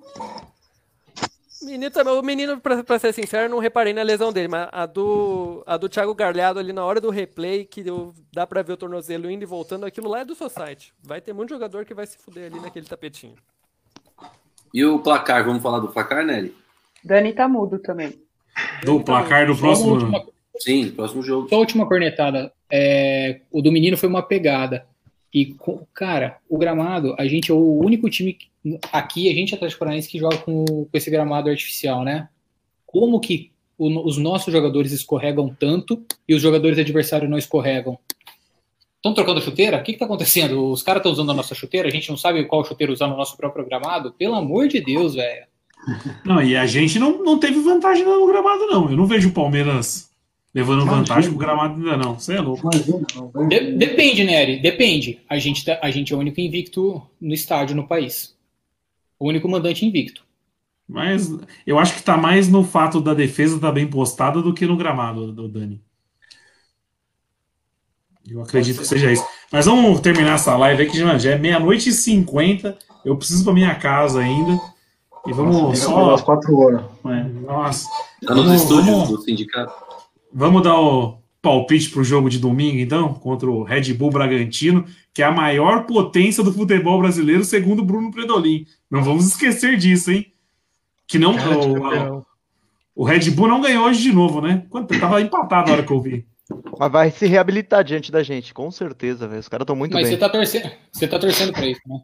[1.65, 4.85] Menino também, o menino, pra, pra ser sincero, não reparei na lesão dele, mas a
[4.85, 8.73] do, a do Thiago Garlhado ali na hora do replay, que eu- dá pra ver
[8.73, 10.93] o tornozelo indo e voltando, aquilo lá é do Society.
[11.03, 13.35] Vai ter muito jogador que vai se fuder ali naquele tapetinho.
[14.73, 16.55] E o placar, vamos falar do placar, Nelly?
[17.03, 18.21] Dani tá mudo também.
[18.83, 19.93] Do placar do próximo.
[19.93, 20.23] última,
[20.59, 21.49] Sim, próximo jogo.
[21.49, 22.51] só a última cornetada.
[22.71, 24.85] É, o do menino foi uma pegada.
[25.35, 25.53] E,
[25.93, 28.37] cara, o gramado, a gente é o único time
[28.89, 32.29] aqui, a gente é Atlético Paranaense que joga com, com esse gramado artificial, né?
[32.85, 37.99] Como que o- os nossos jogadores escorregam tanto e os jogadores adversários não escorregam?
[38.95, 39.77] Estão trocando chuteira?
[39.77, 40.71] O que está acontecendo?
[40.71, 41.89] Os caras estão usando a nossa chuteira?
[41.89, 44.13] A gente não sabe qual chuteira usar no nosso próprio gramado?
[44.13, 45.45] Pelo amor de Deus, velho.
[46.23, 48.89] Não, e a gente não, não teve vantagem no gramado, não.
[48.89, 50.09] Eu não vejo o Palmeiras
[50.55, 50.97] levando Imagina.
[51.03, 52.17] vantagem pro gramado ainda, não.
[52.17, 52.61] Você é louco.
[52.73, 53.47] Imagina, não.
[53.49, 55.19] De- depende, Nery, depende.
[55.29, 58.33] A gente, tá- a gente é o único invicto no estádio no país.
[59.19, 60.23] o único mandante invicto.
[60.87, 61.31] Mas
[61.65, 64.75] eu acho que tá mais no fato da defesa estar bem postada do que no
[64.77, 65.81] gramado, do Dani.
[68.29, 69.25] Eu acredito que seja isso.
[69.51, 72.77] Mas vamos terminar essa live aqui, já já é meia-noite e cinquenta.
[73.03, 74.59] Eu preciso para minha casa ainda.
[75.27, 76.13] E vamos Nossa, só.
[76.15, 76.81] às quatro horas.
[77.05, 77.87] É, Nossa.
[78.25, 79.73] Tá nos Vamos- estúdios vamos- do sindicato.
[80.37, 84.83] Vamos dar o palpite pro jogo de domingo, então, contra o Red Bull Bragantino,
[85.13, 88.65] que é a maior potência do futebol brasileiro, segundo Bruno Predolin.
[88.91, 90.33] Não vamos esquecer disso, hein?
[91.07, 91.37] Que não.
[91.37, 92.25] Cara o, campeão.
[92.93, 94.65] o Red Bull não ganhou hoje de novo, né?
[94.69, 94.99] Quanto?
[94.99, 96.27] Tava empatado na hora que eu vi.
[96.77, 99.39] Mas vai se reabilitar diante da gente, com certeza, velho.
[99.39, 100.11] Os caras estão muito Mas bem.
[100.11, 102.01] você tá torcendo, você tá torcendo pra isso, né?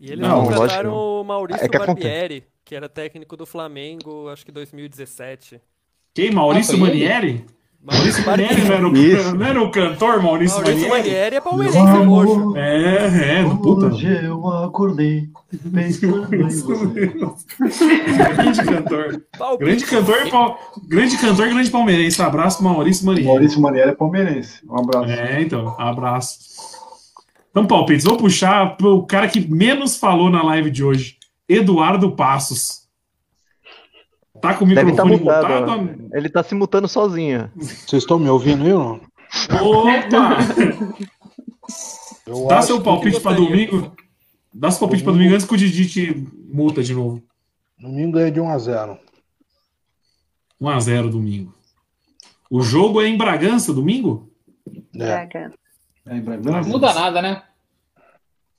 [0.00, 2.08] E eles Não, contrataram o Maurício É que acontece.
[2.08, 5.60] Barbieri, que era técnico do Flamengo, acho que 2017.
[6.16, 6.30] Quem?
[6.30, 6.78] Maurício Ah?
[6.78, 7.44] Manieri?
[7.84, 8.24] Maurício.
[8.24, 11.10] Manieri não era, o, não era o cantor Maurício, Maurício Manieri?
[11.10, 12.56] Barbieri é palmeirense roxo.
[12.56, 13.86] É, é, puta.
[13.88, 15.28] Hoje eu acordei
[15.74, 17.12] pensando em você.
[18.34, 19.22] grande cantor.
[19.58, 20.58] Grande cantor,
[20.88, 22.22] grande cantor, grande palmeirense.
[22.22, 23.28] Abraço, Maurício Manieri.
[23.28, 24.62] Maurício Manieri é palmeirense.
[24.66, 25.10] Um abraço.
[25.10, 26.38] É, então, abraço.
[27.50, 32.85] Então, palpites, vou puxar pro cara que menos falou na live de hoje, Eduardo Passos.
[34.40, 35.60] Tá com o Deve estar microfone mutado.
[35.60, 36.06] mutado?
[36.12, 36.16] ó.
[36.16, 37.50] Ele tá se mutando sozinho.
[37.56, 39.00] Vocês estão me ouvindo aí ou não?
[39.60, 40.38] Opa!
[42.26, 43.66] Eu Dá seu palpite pra gostaria.
[43.68, 43.96] domingo.
[44.52, 47.22] Dá seu palpite pra domingo antes que o Didi te multa de novo.
[47.78, 48.98] domingo ganha de 1 a 0
[50.60, 51.54] 1x0 domingo.
[52.50, 54.30] O jogo é em Bragança domingo?
[54.98, 55.28] É.
[56.06, 56.68] É, em Não Bragança?
[56.68, 57.42] muda nada, né?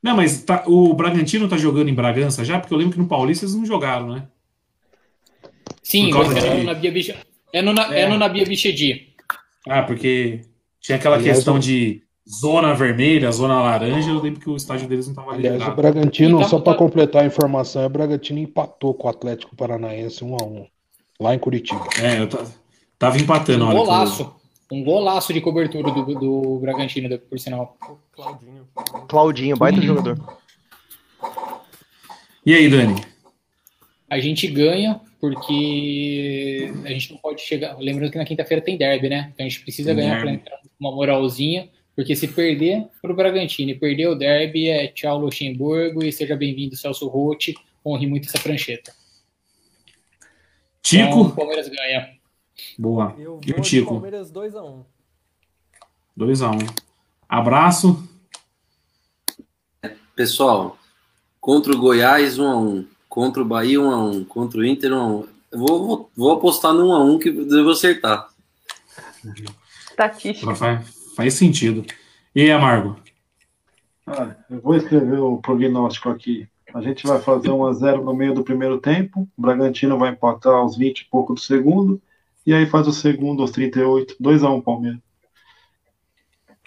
[0.03, 2.59] Não, mas tá- o Bragantino tá jogando em Bragança já?
[2.59, 4.27] Porque eu lembro que no Paulista eles não jogaram, né?
[5.83, 7.15] Sim, mas é de- no Nabia
[7.53, 8.01] é no, Na- É.
[8.01, 9.13] é no Nabia Bichedi.
[9.67, 10.41] Ah, porque
[10.81, 14.09] tinha aquela Aliás, questão de zona vermelha, zona laranja.
[14.09, 15.71] Eu lembro que o estádio deles não estava Aliás, o.
[15.71, 20.35] Bragantino, Então, só para completar a informação, o Bragantino empatou com o Atlético Paranaense 1
[20.35, 20.67] a 1
[21.19, 21.85] lá em Curitiba.
[22.01, 22.45] É, eu ta-
[22.99, 24.35] tava empatando Um golaço.
[24.69, 27.77] Um golaço de cobertura do, do Bragantino, por sinal.
[28.11, 28.67] Claudinho.
[29.07, 30.17] Claudinho, baita jogador.
[32.45, 33.01] E aí, Dani?
[34.09, 37.77] A gente ganha porque a gente não pode chegar.
[37.77, 39.31] Lembrando que na quinta-feira tem derby, né?
[39.33, 41.69] Então a gente precisa Tem ganhar para entrar com uma moralzinha.
[41.95, 46.75] Porque se perder pro Bragantino e perder o derby, é tchau Luxemburgo e seja bem-vindo
[46.75, 47.55] Celso Rotti.
[47.83, 48.93] Honre muito essa prancheta.
[50.93, 51.35] Então, o Tico?
[51.35, 52.17] Palmeiras ganha.
[52.77, 53.15] Boa.
[53.17, 53.93] Eu E vou o de Tico?
[53.93, 54.85] Palmeiras 2x1.
[56.17, 56.83] 2x1.
[57.27, 58.07] Abraço.
[60.15, 60.77] Pessoal,
[61.39, 62.87] contra o Goiás 1x1,
[63.17, 65.27] contra o Bahia 1x1, contra o Inter 1x1.
[65.51, 68.27] Eu vou, vou, vou apostar no 1x1 que eu devo acertar.
[69.89, 70.53] Estatística.
[70.53, 71.83] Faz, faz sentido.
[72.35, 72.95] E aí, Amargo?
[74.05, 76.47] Ah, eu vou escrever o prognóstico aqui.
[76.71, 79.27] A gente vai fazer 1 a 0 no meio do primeiro tempo.
[79.35, 81.99] O Bragantino vai empatar aos 20 e pouco do segundo.
[82.45, 84.15] E aí faz o segundo aos 38.
[84.19, 84.99] 2 a 1 Palmeiras.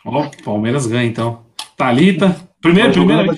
[0.05, 1.45] Ó, Palmeiras ganha, então.
[1.77, 2.35] Thalita.
[2.61, 3.37] Primeiro, jogando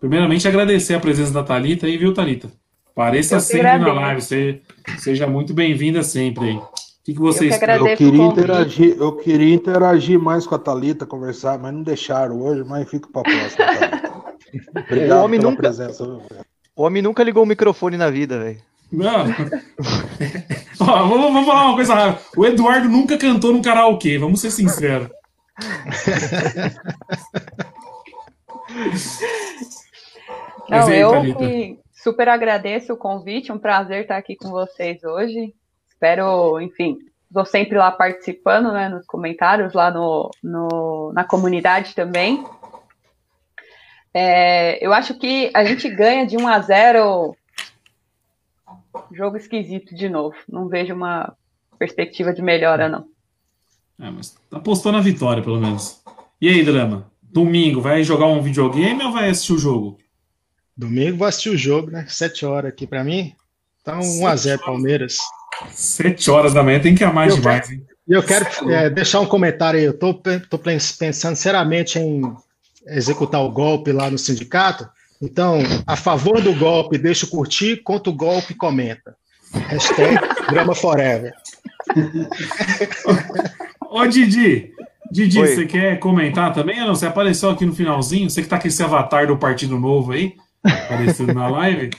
[0.00, 2.50] primeiramente, agradecer a presença da Thalita aí, viu, Thalita?
[2.94, 4.20] Pareça Eu sempre na live.
[4.20, 4.60] Você,
[4.98, 6.56] seja muito bem-vinda sempre aí.
[6.56, 6.68] O
[7.04, 7.74] que, que vocês Eu que.
[7.74, 12.64] Eu queria, interagir, eu queria interagir mais com a Thalita, conversar, mas não deixaram hoje,
[12.64, 13.66] mas fica para próxima.
[13.66, 14.10] Thalita.
[14.90, 16.04] Obrigado O homem pela nunca- presença.
[16.76, 18.58] O homem nunca ligou o microfone na vida, velho.
[18.92, 19.24] Não.
[20.80, 22.24] Ó, vamos, vamos falar uma coisa rápida.
[22.36, 25.08] O Eduardo nunca cantou no karaokê, vamos ser sinceros.
[30.70, 35.52] Não, aí, eu que super agradeço o convite, um prazer estar aqui com vocês hoje.
[35.88, 36.96] Espero, enfim,
[37.28, 42.44] estou sempre lá participando, né, nos comentários, lá no, no- na comunidade também.
[44.12, 47.36] É, eu acho que a gente ganha de 1 a 0
[49.12, 50.34] jogo esquisito de novo.
[50.48, 51.32] Não vejo uma
[51.78, 53.04] perspectiva de melhora, não.
[54.00, 56.02] É, mas apostou na vitória, pelo menos.
[56.40, 57.10] E aí, Drama?
[57.22, 59.98] Domingo, vai jogar um videogame ou vai assistir o jogo?
[60.80, 62.06] Domingo vou assistir o jogo, né?
[62.08, 63.34] Sete horas aqui pra mim.
[63.82, 65.18] Então, 1x0 Palmeiras.
[65.74, 67.84] Sete horas da manhã tem que amar Eu demais, hein?
[68.08, 69.84] E eu quero é, deixar um comentário aí.
[69.84, 72.22] Eu tô, tô pens- pensando seriamente em
[72.86, 74.88] executar o golpe lá no sindicato.
[75.22, 77.76] Então, a favor do golpe, deixa o curtir.
[77.82, 79.14] Contra o golpe, comenta.
[79.52, 81.32] Hashtag Grama Forever.
[83.90, 84.72] Ô, Didi,
[85.10, 85.46] Didi, Oi.
[85.54, 86.94] você quer comentar também ou não?
[86.94, 88.30] Você apareceu aqui no finalzinho?
[88.30, 90.34] Você que tá com esse avatar do Partido Novo aí,
[90.64, 91.90] aparecendo na live.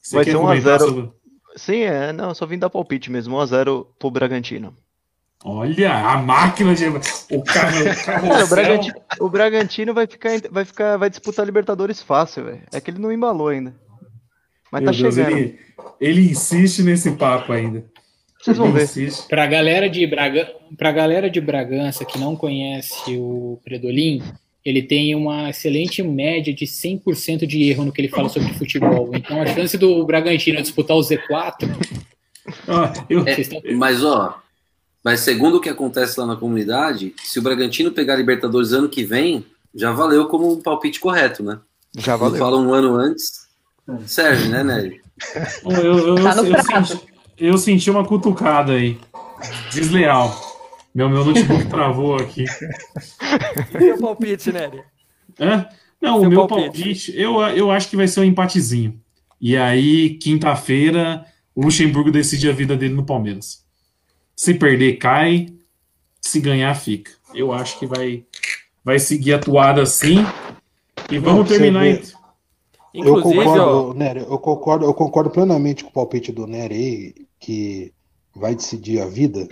[0.00, 0.90] Você Vai quer ser 1 a comentar 0.
[0.90, 1.10] sobre...
[1.56, 3.36] Sim, é, não, só vim dar palpite mesmo.
[3.36, 4.74] 1x0 pro Bragantino.
[5.44, 6.86] Olha, a máquina de.
[6.86, 7.74] O cara.
[7.90, 12.62] O, Cara, o, Bragantino, o Bragantino vai ficar, vai ficar, vai disputar Libertadores fácil, velho.
[12.72, 13.74] É que ele não embalou ainda.
[14.70, 15.36] Mas Meu tá Deus, chegando.
[15.36, 15.58] ele,
[16.00, 17.84] ele insiste nesse papo ainda.
[18.40, 18.84] Vocês vão Ele ver.
[18.84, 19.28] insiste.
[19.28, 24.22] Pra galera de Braga, pra galera de Bragança que não conhece o Predolin,
[24.64, 29.10] ele tem uma excelente média de 100% de erro no que ele fala sobre futebol.
[29.14, 31.68] Então a chance do Bragantino disputar o Z4,
[32.68, 34.38] Ó, eu- vocês estão Mas, ó,
[35.04, 38.88] mas segundo o que acontece lá na comunidade, se o Bragantino pegar a Libertadores ano
[38.88, 39.44] que vem,
[39.74, 41.58] já valeu como um palpite correto, né?
[41.96, 42.38] Já Não valeu.
[42.38, 43.46] fala um ano antes,
[44.06, 45.00] serve, né, Nery?
[45.64, 47.02] eu, eu, eu, Tá eu senti,
[47.38, 48.98] eu senti uma cutucada aí.
[49.72, 50.51] Desleal.
[50.94, 52.44] Meu, meu notebook travou aqui.
[52.46, 54.82] Seu palpite, Nery.
[55.40, 55.66] Hã?
[56.00, 56.78] Não, Seu o meu palpite.
[56.82, 59.00] palpite, eu, eu acho que vai ser um empatezinho.
[59.40, 61.24] E aí, quinta-feira,
[61.54, 63.64] o Luxemburgo decide a vida dele no Palmeiras.
[64.36, 65.48] Se perder, cai.
[66.20, 67.10] Se ganhar, fica.
[67.34, 68.24] Eu acho que vai,
[68.84, 70.18] vai seguir a toada assim.
[71.10, 71.82] E vamos terminar.
[71.82, 71.92] vê.
[71.92, 72.20] então.
[72.94, 76.74] Eu Inclusive, ó, concordo, Nery, eu concordo, eu concordo plenamente com o palpite do Nery
[76.74, 77.92] aí, que
[78.36, 79.48] vai decidir a vida,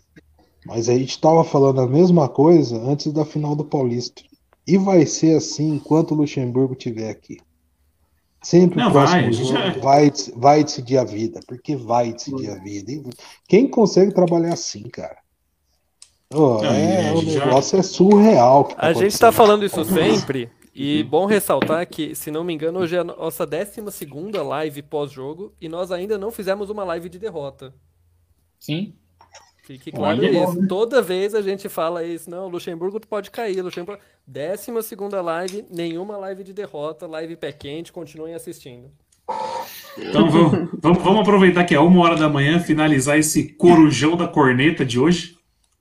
[0.66, 4.23] mas a gente estava falando a mesma coisa antes da final do Paulista.
[4.66, 7.39] E vai ser assim enquanto o Luxemburgo estiver aqui.
[8.43, 12.55] Sempre Não, o próximo vai, já- vai, vai decidir a vida, porque vai decidir a
[12.57, 12.93] vida.
[13.49, 15.19] Quem consegue trabalhar assim, cara?
[16.32, 18.65] Ô, Não, é, o já- negócio é surreal.
[18.66, 19.32] que tá A gente tá acontecendo.
[19.32, 23.45] falando isso sempre, e bom ressaltar que, se não me engano, hoje é a nossa
[23.45, 23.81] 12
[24.43, 27.74] live pós-jogo e nós ainda não fizemos uma live de derrota.
[28.59, 28.95] sim.
[29.62, 30.45] Fique claro Olha.
[30.45, 30.66] isso.
[30.66, 34.01] Toda vez a gente fala isso, não, Luxemburgo pode cair, Luxemburgo.
[34.27, 34.70] 12
[35.23, 38.91] live, nenhuma live de derrota, live pé quente, continuem assistindo.
[39.99, 44.27] Então vamos, vamos, vamos aproveitar que é uma hora da manhã, finalizar esse corujão da
[44.27, 45.37] corneta de hoje.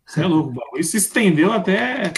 [0.05, 2.11] Você é louco, o bagulho se estendeu até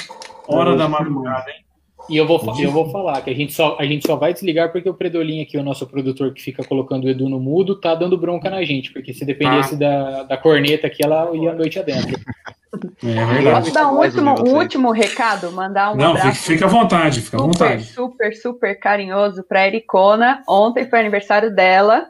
[0.47, 1.65] hora da madrugada, hein?
[2.11, 4.69] E eu vou, eu vou falar que a gente, só, a gente só vai desligar
[4.69, 7.95] porque o Predolin aqui, o nosso produtor que fica colocando o Edu no mudo, tá
[7.95, 8.91] dando bronca na gente.
[8.91, 12.19] Porque se dependesse da, da corneta aqui, ela ia a noite adentro.
[13.03, 13.71] É Posso verdade.
[13.73, 14.53] dar um último, um vocês.
[14.53, 15.51] último recado?
[15.51, 17.83] Mandar um Não, fique, abraço fique à vontade, fica à vontade.
[17.83, 20.41] super, super carinhoso pra Ericona.
[20.47, 22.07] Ontem foi aniversário dela.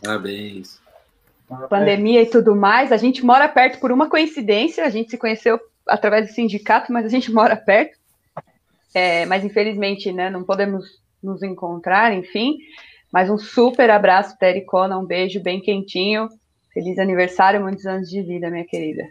[0.00, 0.80] Parabéns.
[1.68, 5.58] pandemia e tudo mais, a gente mora perto por uma coincidência, a gente se conheceu
[5.86, 7.98] através do sindicato, mas a gente mora perto.
[8.94, 10.84] É, mas infelizmente, né, não podemos
[11.22, 12.56] nos encontrar, enfim.
[13.12, 16.28] Mas um super abraço para Ericona, um beijo bem quentinho.
[16.72, 19.04] Feliz aniversário, muitos anos de vida, minha querida.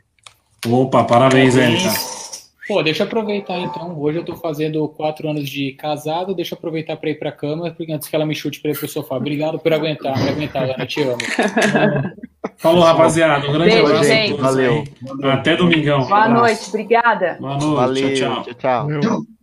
[0.68, 1.90] Opa, parabéns, Érica.
[2.68, 3.98] Pô, deixa eu aproveitar então.
[4.00, 7.72] Hoje eu tô fazendo quatro anos de casado, deixa eu aproveitar pra ir pra cama,
[7.72, 9.18] porque antes que ela me chute pra ir pro sofá.
[9.18, 11.18] Obrigado por aguentar, me aguentar, Lana, te amo.
[12.58, 13.50] Falou, rapaziada.
[13.50, 14.34] Um grande Beijo, abraço a gente.
[14.42, 14.84] Valeu.
[15.24, 16.06] Até domingão.
[16.08, 17.38] Boa noite, obrigada.
[17.40, 17.76] Boa noite.
[17.76, 18.14] Valeu.
[18.14, 18.54] Tchau, tchau.
[18.56, 19.00] tchau.
[19.02, 19.43] tchau.